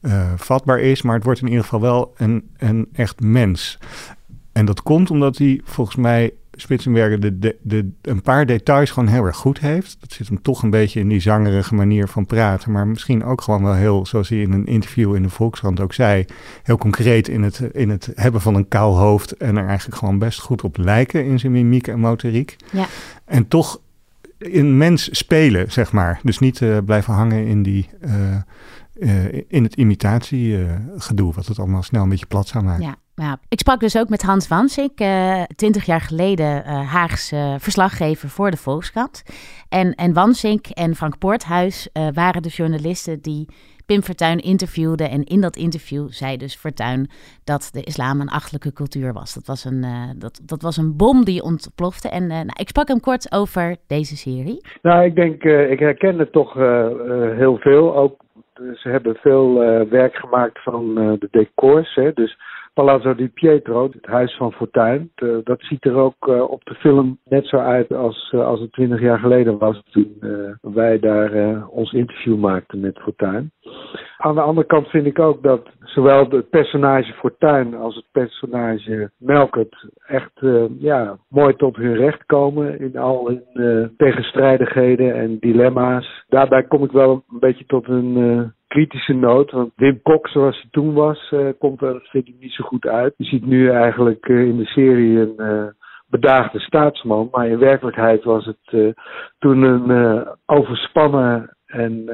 uh, 0.00 0.32
vatbaar 0.36 0.80
is. 0.80 1.02
Maar 1.02 1.14
het 1.14 1.24
wordt 1.24 1.40
in 1.40 1.46
ieder 1.46 1.62
geval 1.62 1.80
wel 1.80 2.14
een, 2.16 2.50
een 2.56 2.88
echt 2.92 3.20
mens. 3.20 3.78
En 4.52 4.64
dat 4.64 4.82
komt 4.82 5.10
omdat 5.10 5.38
hij 5.38 5.60
volgens 5.64 5.96
mij 5.96 6.32
Spitsenberger 6.56 7.20
de, 7.20 7.38
de, 7.38 7.56
de, 7.62 7.90
een 8.02 8.22
paar 8.22 8.46
details 8.46 8.90
gewoon 8.90 9.08
heel 9.08 9.24
erg 9.24 9.36
goed 9.36 9.60
heeft. 9.60 9.96
Dat 10.00 10.12
zit 10.12 10.28
hem 10.28 10.42
toch 10.42 10.62
een 10.62 10.70
beetje 10.70 11.00
in 11.00 11.08
die 11.08 11.20
zangerige 11.20 11.74
manier 11.74 12.08
van 12.08 12.26
praten. 12.26 12.72
Maar 12.72 12.86
misschien 12.86 13.24
ook 13.24 13.40
gewoon 13.40 13.62
wel 13.62 13.74
heel, 13.74 14.06
zoals 14.06 14.28
hij 14.28 14.38
in 14.38 14.52
een 14.52 14.66
interview 14.66 15.14
in 15.14 15.22
de 15.22 15.28
Volkskrant 15.28 15.80
ook 15.80 15.92
zei, 15.92 16.24
heel 16.62 16.78
concreet 16.78 17.28
in 17.28 17.42
het, 17.42 17.60
in 17.60 17.90
het 17.90 18.12
hebben 18.14 18.40
van 18.40 18.54
een 18.54 18.68
kaal 18.68 18.98
hoofd. 18.98 19.32
En 19.32 19.56
er 19.56 19.66
eigenlijk 19.66 19.98
gewoon 19.98 20.18
best 20.18 20.40
goed 20.40 20.62
op 20.62 20.76
lijken 20.76 21.24
in 21.24 21.38
zijn 21.38 21.52
mimiek 21.52 21.86
en 21.86 22.00
motoriek. 22.00 22.56
Ja. 22.72 22.86
En 23.24 23.48
toch 23.48 23.80
in 24.38 24.76
mens 24.76 25.08
spelen, 25.18 25.72
zeg 25.72 25.92
maar. 25.92 26.20
Dus 26.22 26.38
niet 26.38 26.60
uh, 26.60 26.78
blijven 26.84 27.14
hangen 27.14 27.46
in 27.46 27.62
die. 27.62 27.88
Uh, 28.04 28.36
uh, 28.94 29.32
in 29.48 29.62
het 29.62 29.74
imitatiegedoe, 29.74 31.32
wat 31.34 31.46
het 31.46 31.58
allemaal 31.58 31.82
snel 31.82 32.02
een 32.02 32.08
beetje 32.08 32.26
plat 32.26 32.48
zou 32.48 32.64
maken. 32.64 32.84
Ja. 32.84 32.96
Ja, 33.16 33.38
ik 33.48 33.58
sprak 33.58 33.80
dus 33.80 33.98
ook 33.98 34.08
met 34.08 34.22
Hans 34.22 34.48
Wansink, 34.48 34.96
twintig 35.56 35.82
uh, 35.82 35.86
jaar 35.86 36.00
geleden 36.00 36.62
uh, 36.66 36.92
Haagse 36.92 37.56
verslaggever 37.58 38.28
voor 38.28 38.50
de 38.50 38.56
Volkskrant. 38.56 39.22
En, 39.68 39.94
en 39.94 40.12
Wansink 40.12 40.66
en 40.66 40.94
Frank 40.94 41.18
Poorthuis 41.18 41.88
waren 42.12 42.42
de 42.42 42.48
journalisten 42.48 43.20
die 43.20 43.48
Pim 43.86 44.02
Fortuyn 44.02 44.38
interviewden. 44.38 45.10
En 45.10 45.24
in 45.24 45.40
dat 45.40 45.56
interview 45.56 46.08
zei 46.08 46.36
dus 46.36 46.56
Fortuyn 46.56 47.08
dat 47.44 47.68
de 47.72 47.82
islam 47.82 48.20
een 48.20 48.28
achtelijke 48.28 48.72
cultuur 48.72 49.12
was. 49.12 49.34
Dat 49.34 49.46
was 49.46 49.64
een, 49.64 49.84
dat, 50.18 50.40
dat 50.42 50.62
was 50.62 50.76
een 50.76 50.96
bom 50.96 51.24
die 51.24 51.42
ontplofte. 51.42 52.08
En 52.08 52.26
nou, 52.26 52.60
ik 52.60 52.68
sprak 52.68 52.88
hem 52.88 53.00
kort 53.00 53.32
over 53.32 53.76
deze 53.86 54.16
serie. 54.16 54.66
Nou, 54.82 55.04
ik 55.04 55.14
denk, 55.14 55.42
ik 55.44 55.78
herken 55.78 56.18
het 56.18 56.32
toch 56.32 56.54
heel 57.36 57.56
veel. 57.58 57.96
Ook, 57.96 58.22
ze 58.54 58.88
hebben 58.88 59.14
veel 59.14 59.54
werk 59.88 60.14
gemaakt 60.14 60.62
van 60.62 60.94
de 60.94 61.28
decors. 61.30 61.94
Hè, 61.94 62.12
dus 62.12 62.36
Palazzo 62.74 63.14
di 63.14 63.28
Pietro, 63.28 63.88
het 63.92 64.06
huis 64.06 64.36
van 64.36 64.52
Fortuin. 64.52 65.10
Uh, 65.16 65.36
dat 65.44 65.60
ziet 65.60 65.84
er 65.84 65.94
ook 65.94 66.28
uh, 66.28 66.50
op 66.50 66.64
de 66.64 66.74
film 66.74 67.18
net 67.24 67.46
zo 67.46 67.56
uit 67.56 67.92
als, 67.92 68.32
uh, 68.34 68.46
als 68.46 68.60
het 68.60 68.72
twintig 68.72 69.00
jaar 69.00 69.18
geleden 69.18 69.58
was 69.58 69.82
toen 69.90 70.16
wij 70.60 70.98
daar 70.98 71.62
ons 71.68 71.92
interview 71.92 72.38
maakten 72.38 72.80
met 72.80 72.98
Fortuin. 72.98 73.50
Aan 74.16 74.34
de 74.34 74.40
andere 74.40 74.66
kant 74.66 74.88
vind 74.88 75.06
ik 75.06 75.18
ook 75.18 75.42
dat 75.42 75.68
zowel 75.80 76.28
het 76.28 76.50
personage 76.50 77.12
Fortuin 77.12 77.74
als 77.74 77.94
het 77.94 78.04
personage 78.12 79.10
Melkert 79.18 79.88
echt 80.06 80.40
ja, 80.78 81.18
mooi 81.28 81.56
tot 81.56 81.76
hun 81.76 81.96
recht 81.96 82.24
komen 82.26 82.80
in 82.80 82.96
al 82.96 83.26
hun 83.26 83.94
tegenstrijdigheden 83.96 85.14
en 85.14 85.38
dilemma's. 85.38 86.24
Daarbij 86.28 86.62
kom 86.62 86.84
ik 86.84 86.92
wel 86.92 87.24
een 87.32 87.38
beetje 87.38 87.66
tot 87.66 87.88
een 87.88 88.52
kritische 88.74 89.12
noot. 89.12 89.50
Want 89.50 89.72
Wim 89.76 90.02
Kok, 90.02 90.28
zoals 90.28 90.60
hij 90.60 90.70
toen 90.70 90.92
was, 90.92 91.30
uh, 91.30 91.48
komt 91.58 91.82
er, 91.82 92.08
vind 92.10 92.28
ik, 92.28 92.34
niet 92.40 92.52
zo 92.52 92.64
goed 92.64 92.86
uit. 92.86 93.14
Je 93.16 93.24
ziet 93.24 93.46
nu 93.46 93.70
eigenlijk 93.70 94.28
uh, 94.28 94.46
in 94.46 94.56
de 94.56 94.64
serie 94.64 95.18
een 95.18 95.34
uh, 95.36 95.66
bedaagde 96.06 96.58
staatsman. 96.58 97.28
Maar 97.30 97.48
in 97.48 97.58
werkelijkheid 97.58 98.24
was 98.24 98.44
het 98.44 98.94
toen 99.38 99.62
een 99.62 100.26
overspannen 100.46 101.56
en 101.66 102.04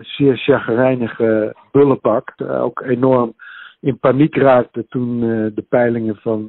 zeer 0.00 0.36
chagrijnige 0.36 1.54
bullenpak. 1.72 2.34
ook 2.48 2.80
enorm 2.80 3.34
in 3.80 3.98
paniek 3.98 4.36
raakte 4.36 4.86
toen 4.88 5.20
de 5.54 5.64
peilingen 5.68 6.16
van 6.16 6.48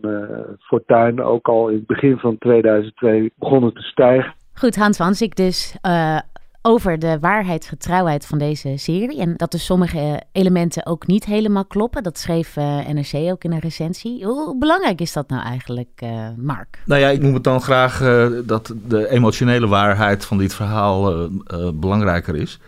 Fortuyn 0.59 1.21
ook 1.21 1.47
al 1.47 1.67
in 1.69 1.75
het 1.75 1.85
begin 1.85 2.17
van 2.17 2.37
2002 2.37 3.31
begonnen 3.35 3.73
te 3.73 3.81
stijgen. 3.81 4.33
Goed, 4.53 4.75
Hans 4.75 4.97
Wansik 4.97 5.35
dus 5.35 5.77
over 6.61 6.99
de 6.99 7.17
waarheidsgetrouwheid 7.19 8.25
van 8.25 8.37
deze 8.37 8.73
serie. 8.75 9.19
En 9.19 9.33
dat 9.35 9.51
dus 9.51 9.65
sommige 9.65 10.23
elementen 10.31 10.85
ook 10.85 11.07
niet 11.07 11.25
helemaal 11.25 11.65
kloppen. 11.65 12.03
Dat 12.03 12.17
schreef 12.17 12.55
uh, 12.55 12.87
NRC 12.87 13.13
ook 13.31 13.43
in 13.43 13.51
een 13.51 13.59
recensie. 13.59 14.25
Hoe 14.25 14.57
belangrijk 14.57 15.01
is 15.01 15.13
dat 15.13 15.29
nou 15.29 15.43
eigenlijk, 15.43 16.01
uh, 16.03 16.27
Mark? 16.37 16.81
Nou 16.85 17.01
ja, 17.01 17.09
ik 17.09 17.21
noem 17.21 17.33
het 17.33 17.43
dan 17.43 17.61
graag 17.61 18.01
uh, 18.01 18.27
dat 18.45 18.73
de 18.87 19.09
emotionele 19.09 19.67
waarheid 19.67 20.25
van 20.25 20.37
dit 20.37 20.53
verhaal 20.53 21.29
belangrijker 21.73 22.35
is. 22.35 22.59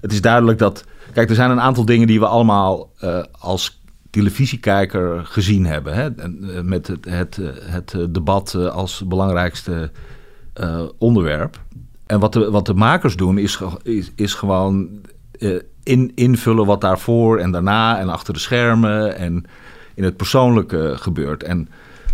Het 0.00 0.12
is 0.12 0.20
duidelijk 0.20 0.58
dat. 0.58 0.84
Kijk, 1.12 1.28
er 1.28 1.34
zijn 1.34 1.50
een 1.50 1.60
aantal 1.60 1.84
dingen 1.84 2.06
die 2.06 2.20
we 2.20 2.26
allemaal 2.26 2.90
als 3.38 3.80
televisiekijker 4.10 5.24
gezien 5.24 5.66
hebben. 5.66 5.94
Hè? 5.94 6.10
Met 6.62 6.86
het, 6.86 7.04
het, 7.04 7.38
het 7.60 7.96
debat 8.10 8.54
als 8.54 9.04
belangrijkste 9.06 9.90
onderwerp. 10.98 11.60
En 12.08 12.20
wat 12.20 12.32
de, 12.32 12.50
wat 12.50 12.66
de 12.66 12.74
makers 12.74 13.16
doen 13.16 13.38
is, 13.38 13.60
is, 13.82 14.12
is 14.14 14.34
gewoon 14.34 14.88
in, 15.82 16.12
invullen 16.14 16.66
wat 16.66 16.80
daarvoor 16.80 17.38
en 17.38 17.50
daarna 17.50 17.98
en 17.98 18.08
achter 18.08 18.34
de 18.34 18.40
schermen 18.40 19.16
en 19.16 19.44
in 19.94 20.04
het 20.04 20.16
persoonlijke 20.16 20.92
gebeurt. 20.96 21.42
En 21.42 21.68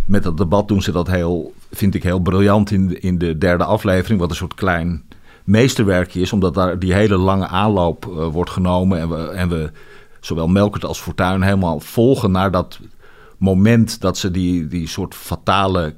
met 0.07 0.23
dat 0.23 0.37
debat 0.37 0.69
doen 0.69 0.83
ze 0.83 0.93
dat 0.93 1.07
heel, 1.07 1.55
vind 1.71 1.95
ik 1.95 2.03
heel 2.03 2.19
briljant 2.19 2.71
in, 2.71 3.03
in 3.03 3.19
de 3.19 3.39
derde 3.39 3.65
aflevering, 3.65 4.21
wat 4.21 4.31
een 4.31 4.37
soort 4.37 4.55
klein 4.55 5.03
meesterwerkje 5.45 6.21
is, 6.21 6.33
omdat 6.33 6.55
daar 6.55 6.79
die 6.79 6.95
hele 6.95 7.17
lange 7.17 7.47
aanloop 7.47 8.07
uh, 8.07 8.27
wordt 8.27 8.51
genomen 8.51 8.99
en 8.99 9.09
we, 9.09 9.29
en 9.29 9.49
we 9.49 9.71
zowel 10.21 10.49
Melkert 10.49 10.85
als 10.85 11.01
Fortuin 11.01 11.43
helemaal 11.43 11.81
volgen 11.81 12.31
naar 12.31 12.51
dat 12.51 12.81
moment 13.39 14.01
dat 14.01 14.19
ze 14.19 14.31
die, 14.31 14.67
die 14.67 14.89
soort 14.89 15.15
fatale 15.15 15.95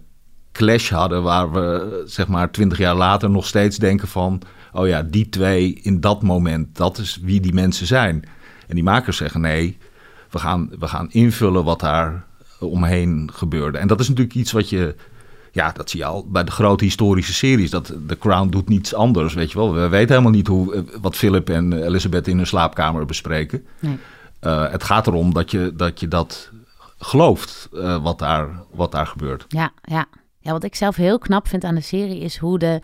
clash 0.57 0.91
hadden 0.91 1.23
waar 1.23 1.53
we 1.53 2.03
zeg 2.07 2.29
maar 2.29 2.51
twintig 2.51 2.79
jaar 2.79 2.95
later 2.95 3.31
nog 3.31 3.47
steeds 3.47 3.77
denken 3.77 4.09
van... 4.09 4.43
oh 4.73 4.87
ja, 4.87 5.03
die 5.03 5.29
twee 5.29 5.81
in 5.83 6.01
dat 6.01 6.23
moment, 6.23 6.77
dat 6.77 6.99
is 6.99 7.19
wie 7.23 7.41
die 7.41 7.53
mensen 7.53 7.87
zijn. 7.87 8.25
En 8.69 8.75
die 8.75 8.85
makers 8.85 9.17
zeggen 9.17 9.41
nee, 9.41 9.79
we 10.31 10.39
gaan, 10.39 10.71
we 10.79 10.87
gaan 10.87 11.11
invullen 11.11 11.65
wat 11.65 11.81
daar 11.81 12.25
omheen 12.61 13.31
gebeurde. 13.33 13.79
En 13.79 13.89
dat 13.89 14.01
is 14.01 14.09
natuurlijk 14.09 14.37
iets 14.37 14.53
wat 14.53 14.69
je... 14.69 14.95
Ja, 15.53 15.73
dat 15.73 15.91
zie 15.91 16.01
je 16.01 16.07
al 16.07 16.27
bij 16.29 16.45
de 16.45 16.51
grote 16.51 16.85
historische 16.85 17.35
series. 17.35 17.71
Dat 17.71 17.93
The 18.07 18.19
Crown 18.19 18.49
doet 18.49 18.69
niets 18.69 18.95
anders, 18.95 19.35
weet 19.35 19.53
je 19.53 19.59
wel. 19.59 19.75
We 19.75 19.89
weten 19.89 20.09
helemaal 20.09 20.37
niet 20.37 20.47
hoe, 20.47 20.85
wat 21.01 21.17
Philip 21.17 21.51
en 21.51 21.73
Elizabeth 21.73 22.29
in 22.29 22.37
hun 22.37 22.47
slaapkamer 22.47 23.07
bespreken. 23.07 23.67
Nee. 23.81 23.99
Uh, 24.43 24.71
het 24.71 24.85
gaat 24.85 25.07
erom 25.07 25.35
dat 25.35 25.51
je 25.51 25.73
dat, 25.77 26.01
je 26.01 26.09
dat 26.09 26.51
gelooft, 26.99 27.69
uh, 27.73 28.03
wat, 28.03 28.19
daar, 28.19 28.49
wat 28.71 28.93
daar 28.93 29.07
gebeurt. 29.07 29.45
Ja, 29.49 29.71
ja. 29.83 30.07
Ja, 30.47 30.53
wat 30.53 30.65
ik 30.65 30.75
zelf 30.75 30.97
heel 30.97 31.19
knap 31.19 31.49
vind 31.49 31.65
aan 31.65 31.75
de 31.75 31.81
serie 31.81 32.21
is 32.21 32.37
hoe 32.37 32.59
de 32.59 32.81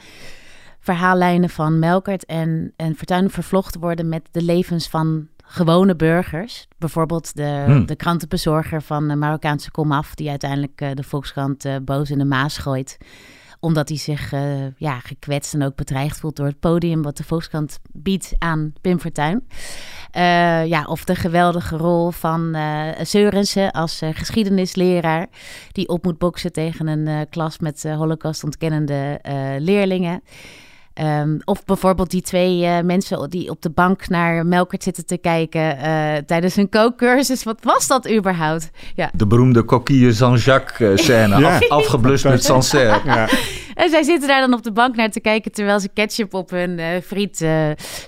verhaallijnen 0.81 1.51
van 1.51 1.79
Melkert 1.79 2.25
en, 2.25 2.73
en 2.77 2.97
Fortuyn 2.97 3.31
vervlochten 3.31 3.81
worden 3.81 4.09
met 4.09 4.29
de 4.31 4.43
levens 4.43 4.89
van 4.89 5.29
gewone 5.45 5.97
burgers. 5.97 6.69
Bijvoorbeeld 6.79 7.37
de, 7.37 7.63
hmm. 7.67 7.87
de 7.87 7.97
krantenbezorger 7.97 8.83
van 8.83 9.09
de 9.09 9.17
Marokkaanse 9.17 9.71
komaf, 9.71 10.15
die 10.15 10.31
uiteindelijk 10.31 10.81
uh, 10.81 10.91
de 10.95 11.03
Volkskrant 11.03 11.65
uh, 11.65 11.77
boos 11.83 12.11
in 12.11 12.19
de 12.19 12.25
maas 12.25 12.59
gooit 12.59 12.99
omdat 13.61 13.89
hij 13.89 13.99
zich 13.99 14.33
uh, 14.33 14.67
ja, 14.77 14.99
gekwetst 15.01 15.55
en 15.55 15.63
ook 15.63 15.77
bedreigd 15.77 16.21
voelt 16.21 16.37
door 16.37 16.47
het 16.47 16.61
podium 16.61 17.03
wat 17.03 17.17
de 17.17 17.25
Volkskrant 17.25 17.79
biedt 17.93 18.33
aan 18.39 18.73
Pim 18.81 19.01
Fortuyn. 19.01 19.47
Uh, 20.17 20.67
ja, 20.67 20.85
of 20.85 21.05
de 21.05 21.15
geweldige 21.15 21.77
rol 21.77 22.11
van 22.11 22.57
uh, 22.57 23.71
als 23.71 24.01
geschiedenisleraar, 24.13 25.27
die 25.73 25.89
op 25.89 26.05
moet 26.05 26.19
boksen 26.19 26.53
tegen 26.53 26.87
een 26.87 27.29
klas 27.29 27.59
met 27.59 27.83
holocaust 27.83 28.45
ontkennende 28.45 29.21
leerlingen. 29.59 30.23
Um, 31.01 31.41
of 31.45 31.65
bijvoorbeeld 31.65 32.11
die 32.11 32.23
twee 32.23 32.61
uh, 32.61 32.81
mensen 32.81 33.31
die 33.31 33.51
op 33.51 33.63
de 33.63 33.71
bank 33.71 34.09
naar 34.09 34.47
Melkert 34.47 34.83
zitten 34.83 35.07
te 35.07 35.19
kijken 35.19 35.77
uh, 35.77 36.17
tijdens 36.27 36.57
een 36.57 36.69
kookcursus. 36.69 37.43
Wat 37.43 37.59
was 37.63 37.87
dat 37.87 38.11
überhaupt? 38.11 38.71
Ja. 38.95 39.11
De 39.15 39.27
beroemde 39.27 39.65
coquille 39.65 40.13
Jean-Jacques 40.13 41.03
scène, 41.03 41.39
ja. 41.41 41.55
af, 41.55 41.69
afgeblust 41.69 42.25
met 42.25 42.45
Sancerre. 42.45 43.01
Ja. 43.05 43.29
En 43.75 43.91
zij 43.91 44.03
zitten 44.03 44.29
daar 44.29 44.41
dan 44.41 44.53
op 44.53 44.63
de 44.63 44.73
bank 44.73 44.97
naar 44.97 45.11
te 45.11 45.21
kijken 45.21 45.53
terwijl 45.53 45.81
ze 45.81 45.89
ketchup 45.89 46.35
op 46.35 46.51
hun 46.51 46.79
uh, 46.79 46.87
friet 47.05 47.47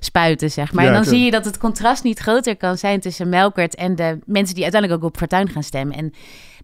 spuiten, 0.00 0.50
zeg 0.50 0.72
maar. 0.72 0.84
Ja, 0.84 0.90
en 0.90 0.96
dan 0.96 1.04
zie 1.04 1.24
je 1.24 1.30
dat 1.30 1.44
het 1.44 1.58
contrast 1.58 2.04
niet 2.04 2.18
groter 2.18 2.56
kan 2.56 2.78
zijn 2.78 3.00
tussen 3.00 3.28
Melkert 3.28 3.74
en 3.74 3.96
de 3.96 4.18
mensen 4.24 4.54
die 4.54 4.62
uiteindelijk 4.62 5.02
ook 5.02 5.08
op 5.08 5.16
Fortuin 5.16 5.48
gaan 5.48 5.62
stemmen. 5.62 5.96
En 5.96 6.12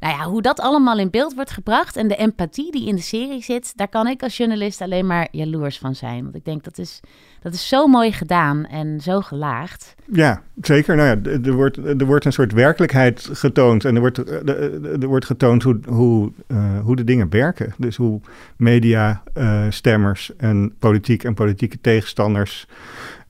nou 0.01 0.17
ja, 0.17 0.25
hoe 0.25 0.43
dat 0.43 0.61
allemaal 0.61 0.99
in 0.99 1.11
beeld 1.11 1.35
wordt 1.35 1.51
gebracht 1.51 1.97
en 1.97 2.09
de 2.09 2.17
empathie 2.17 2.73
die 2.73 2.87
in 2.87 2.95
de 2.95 3.03
serie 3.03 3.43
zit, 3.43 3.73
daar 3.77 3.89
kan 3.89 4.07
ik 4.07 4.23
als 4.23 4.37
journalist 4.37 4.81
alleen 4.81 5.07
maar 5.07 5.29
jaloers 5.31 5.79
van 5.79 5.95
zijn. 5.95 6.23
Want 6.23 6.35
ik 6.35 6.45
denk 6.45 6.65
dat 6.65 6.79
is, 6.79 7.01
dat 7.43 7.55
is 7.55 7.69
zo 7.69 7.87
mooi 7.87 8.13
gedaan 8.13 8.67
en 8.67 9.01
zo 9.01 9.21
gelaagd. 9.21 9.95
Ja, 10.13 10.43
zeker. 10.61 10.97
Nou 10.97 11.09
ja, 11.09 11.31
er 11.43 11.53
wordt, 11.53 11.77
er 11.77 12.07
wordt 12.07 12.25
een 12.25 12.33
soort 12.33 12.53
werkelijkheid 12.53 13.29
getoond 13.33 13.85
en 13.85 13.95
er 13.95 14.01
wordt, 14.01 14.19
er 14.19 15.07
wordt 15.07 15.25
getoond 15.25 15.63
hoe, 15.63 15.81
hoe, 15.89 16.33
uh, 16.49 16.81
hoe 16.81 16.97
de 16.97 17.05
dingen 17.05 17.31
werken. 17.31 17.75
Dus 17.79 17.97
hoe 17.97 18.21
media, 18.57 19.23
uh, 19.37 19.65
stemmers 19.69 20.33
en 20.37 20.75
politiek 20.79 21.25
en 21.25 21.35
politieke 21.35 21.81
tegenstanders 21.81 22.67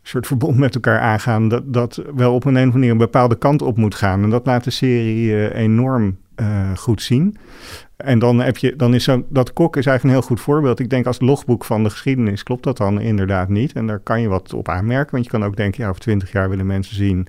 soort 0.02 0.26
verbond 0.26 0.56
met 0.56 0.74
elkaar 0.74 1.00
aangaan, 1.00 1.48
dat, 1.48 1.62
dat 1.74 2.02
wel 2.14 2.34
op 2.34 2.44
een, 2.44 2.50
een 2.50 2.56
of 2.56 2.62
andere 2.62 2.78
manier 2.78 2.90
een 2.90 2.98
bepaalde 2.98 3.38
kant 3.38 3.62
op 3.62 3.76
moet 3.76 3.94
gaan. 3.94 4.22
En 4.22 4.30
dat 4.30 4.46
laat 4.46 4.64
de 4.64 4.70
serie 4.70 5.54
enorm 5.54 6.16
uh, 6.40 6.76
goed 6.76 7.02
zien. 7.02 7.36
En 7.96 8.18
dan, 8.18 8.40
heb 8.40 8.56
je, 8.56 8.76
dan 8.76 8.94
is 8.94 9.04
zo, 9.04 9.24
dat 9.28 9.52
kok 9.52 9.76
is 9.76 9.86
eigenlijk 9.86 10.04
een 10.04 10.20
heel 10.20 10.28
goed 10.28 10.44
voorbeeld. 10.44 10.80
Ik 10.80 10.90
denk 10.90 11.06
als 11.06 11.20
logboek 11.20 11.64
van 11.64 11.82
de 11.82 11.90
geschiedenis 11.90 12.42
klopt 12.42 12.62
dat 12.62 12.76
dan 12.76 13.00
inderdaad 13.00 13.48
niet. 13.48 13.72
En 13.72 13.86
daar 13.86 13.98
kan 13.98 14.20
je 14.20 14.28
wat 14.28 14.54
op 14.54 14.68
aanmerken. 14.68 15.12
Want 15.12 15.24
je 15.24 15.30
kan 15.30 15.44
ook 15.44 15.56
denken, 15.56 15.82
ja, 15.82 15.88
over 15.88 16.00
twintig 16.00 16.32
jaar 16.32 16.48
willen 16.48 16.66
mensen 16.66 16.96
zien 16.96 17.28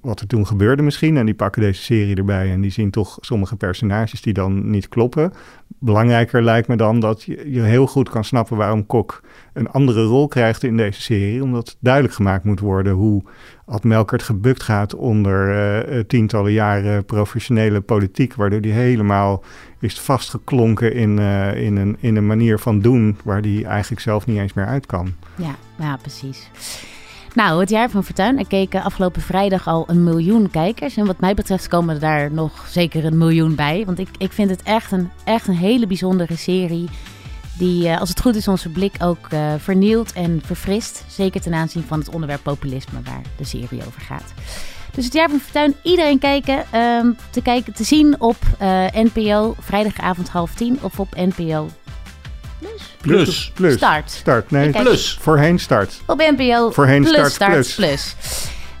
wat 0.00 0.20
er 0.20 0.26
toen 0.26 0.46
gebeurde 0.46 0.82
misschien. 0.82 1.16
En 1.16 1.26
die 1.26 1.34
pakken 1.34 1.62
deze 1.62 1.82
serie 1.82 2.16
erbij 2.16 2.52
en 2.52 2.60
die 2.60 2.70
zien 2.70 2.90
toch 2.90 3.16
sommige 3.20 3.56
personages 3.56 4.22
die 4.22 4.32
dan 4.32 4.70
niet 4.70 4.88
kloppen. 4.88 5.32
Belangrijker 5.78 6.42
lijkt 6.42 6.68
me 6.68 6.76
dan 6.76 7.00
dat 7.00 7.22
je, 7.22 7.52
je 7.52 7.60
heel 7.60 7.86
goed 7.86 8.08
kan 8.08 8.24
snappen 8.24 8.56
waarom 8.56 8.86
Kok 8.86 9.22
een 9.52 9.68
andere 9.68 10.04
rol 10.04 10.28
krijgt 10.28 10.62
in 10.62 10.76
deze 10.76 11.02
serie. 11.02 11.42
Omdat 11.42 11.76
duidelijk 11.80 12.14
gemaakt 12.14 12.44
moet 12.44 12.60
worden 12.60 12.92
hoe 12.92 13.22
Ad 13.68 13.84
Melkert 13.84 14.22
gebukt 14.22 14.62
gaat 14.62 14.94
onder 14.94 15.48
uh, 15.94 16.00
tientallen 16.00 16.52
jaren 16.52 17.04
professionele 17.04 17.80
politiek. 17.80 18.34
Waardoor 18.34 18.60
hij 18.60 18.70
helemaal 18.70 19.42
is 19.80 20.00
vastgeklonken 20.00 20.94
in, 20.94 21.18
uh, 21.18 21.62
in, 21.62 21.76
een, 21.76 21.96
in 22.00 22.16
een 22.16 22.26
manier 22.26 22.58
van 22.58 22.80
doen 22.80 23.16
waar 23.24 23.40
hij 23.40 23.64
eigenlijk 23.64 24.02
zelf 24.02 24.26
niet 24.26 24.38
eens 24.38 24.52
meer 24.52 24.66
uit 24.66 24.86
kan. 24.86 25.14
Ja, 25.34 25.54
ja 25.78 25.96
precies. 25.96 26.50
Nou, 27.34 27.60
het 27.60 27.70
jaar 27.70 27.90
van 27.90 28.04
Fortuin. 28.04 28.38
Er 28.38 28.46
keken 28.46 28.82
afgelopen 28.82 29.22
vrijdag 29.22 29.66
al 29.66 29.84
een 29.88 30.04
miljoen 30.04 30.50
kijkers. 30.50 30.96
En 30.96 31.06
wat 31.06 31.20
mij 31.20 31.34
betreft 31.34 31.68
komen 31.68 31.94
er 31.94 32.00
daar 32.00 32.32
nog 32.32 32.66
zeker 32.68 33.04
een 33.04 33.18
miljoen 33.18 33.54
bij. 33.54 33.82
Want 33.86 33.98
ik, 33.98 34.08
ik 34.18 34.32
vind 34.32 34.50
het 34.50 34.62
echt 34.62 34.92
een, 34.92 35.10
echt 35.24 35.48
een 35.48 35.56
hele 35.56 35.86
bijzondere 35.86 36.36
serie. 36.36 36.88
Die, 37.58 37.84
uh, 37.84 38.00
als 38.00 38.08
het 38.08 38.20
goed 38.20 38.34
is, 38.34 38.48
onze 38.48 38.68
blik 38.68 38.94
ook 38.98 39.28
uh, 39.32 39.52
vernielt 39.58 40.12
en 40.12 40.42
verfrist. 40.44 41.04
Zeker 41.08 41.40
ten 41.40 41.54
aanzien 41.54 41.84
van 41.86 41.98
het 41.98 42.08
onderwerp 42.08 42.42
populisme 42.42 43.00
waar 43.04 43.22
de 43.36 43.44
serie 43.44 43.82
over 43.86 44.00
gaat. 44.00 44.32
Dus 44.94 45.04
het 45.04 45.14
jaar 45.14 45.28
van 45.30 45.40
Fortuin, 45.40 45.74
iedereen 45.82 46.18
kijken. 46.18 46.64
Um, 46.74 47.16
te, 47.30 47.42
kijken 47.42 47.72
te 47.72 47.84
zien 47.84 48.20
op 48.20 48.36
uh, 48.62 48.84
NPO, 48.92 49.54
vrijdagavond 49.60 50.28
half 50.28 50.54
tien. 50.54 50.78
Of 50.80 51.00
op 51.00 51.08
NPO 51.14 51.68
Plus. 53.00 53.52
Plus. 53.54 53.74
Start. 53.74 54.10
Start. 54.10 54.50
Nee, 54.50 54.70
plus. 54.70 55.18
Voorheen 55.20 55.58
start. 55.58 56.00
Op 56.06 56.18
NPO. 56.36 56.70
Voorheen 56.70 57.02
plus, 57.02 57.14
start, 57.14 57.32
start 57.32 57.52
plus. 57.52 57.74
plus. 57.74 58.14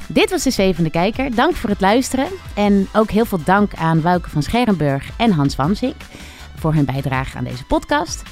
Dit 0.06 0.30
was 0.30 0.42
de 0.42 0.50
Zevende 0.50 0.90
Kijker. 0.90 1.34
Dank 1.34 1.54
voor 1.56 1.70
het 1.70 1.80
luisteren. 1.80 2.26
En 2.54 2.88
ook 2.92 3.10
heel 3.10 3.24
veel 3.24 3.40
dank 3.44 3.74
aan 3.74 4.00
Wouke 4.00 4.30
van 4.30 4.42
Scherenburg 4.42 5.08
en 5.16 5.32
Hans 5.32 5.56
Wamsik 5.56 5.94
voor 6.54 6.74
hun 6.74 6.84
bijdrage 6.84 7.36
aan 7.36 7.44
deze 7.44 7.64
podcast. 7.64 8.22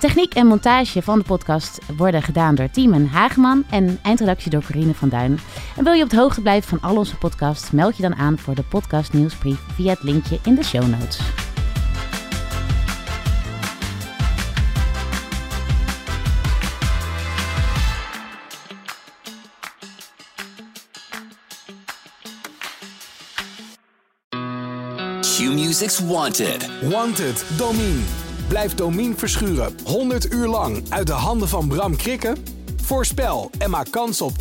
Techniek 0.00 0.34
en 0.34 0.46
montage 0.46 1.02
van 1.02 1.18
de 1.18 1.24
podcast 1.24 1.78
worden 1.96 2.22
gedaan 2.22 2.54
door 2.54 2.70
Tiemen 2.70 3.06
Hageman 3.06 3.64
en 3.70 3.98
eindredactie 4.02 4.50
door 4.50 4.64
Corine 4.64 4.94
van 4.94 5.08
Duin. 5.08 5.38
En 5.76 5.84
wil 5.84 5.92
je 5.92 6.02
op 6.02 6.10
de 6.10 6.16
hoogte 6.16 6.40
blijven 6.40 6.68
van 6.68 6.90
al 6.90 6.96
onze 6.96 7.16
podcasts, 7.16 7.70
meld 7.70 7.96
je 7.96 8.02
dan 8.02 8.14
aan 8.14 8.38
voor 8.38 8.54
de 8.54 8.62
podcast 8.62 9.12
nieuwsbrief 9.12 9.58
via 9.74 9.90
het 9.90 10.02
linkje 10.02 10.38
in 10.44 10.54
de 10.54 10.64
show 10.64 10.86
notes. 10.88 11.18
Q-Music's 25.20 25.98
Wanted. 25.98 26.68
Wanted, 26.82 27.44
Domine. 27.56 28.29
Blijf 28.50 28.74
Domine 28.74 29.14
verschuren 29.16 29.74
100 29.84 30.32
uur 30.32 30.46
lang 30.46 30.82
uit 30.88 31.06
de 31.06 31.12
handen 31.12 31.48
van 31.48 31.68
Bram 31.68 31.96
Krikken? 31.96 32.36
Voorspel 32.82 33.50
en 33.58 33.70
maak 33.70 33.90
kans 33.90 34.20
op 34.20 34.32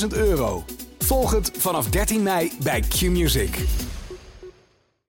10.000 0.00 0.06
euro. 0.10 0.64
Volg 0.98 1.30
het 1.30 1.50
vanaf 1.58 1.88
13 1.88 2.22
mei 2.22 2.52
bij 2.62 2.80
Q-Music. 2.80 3.58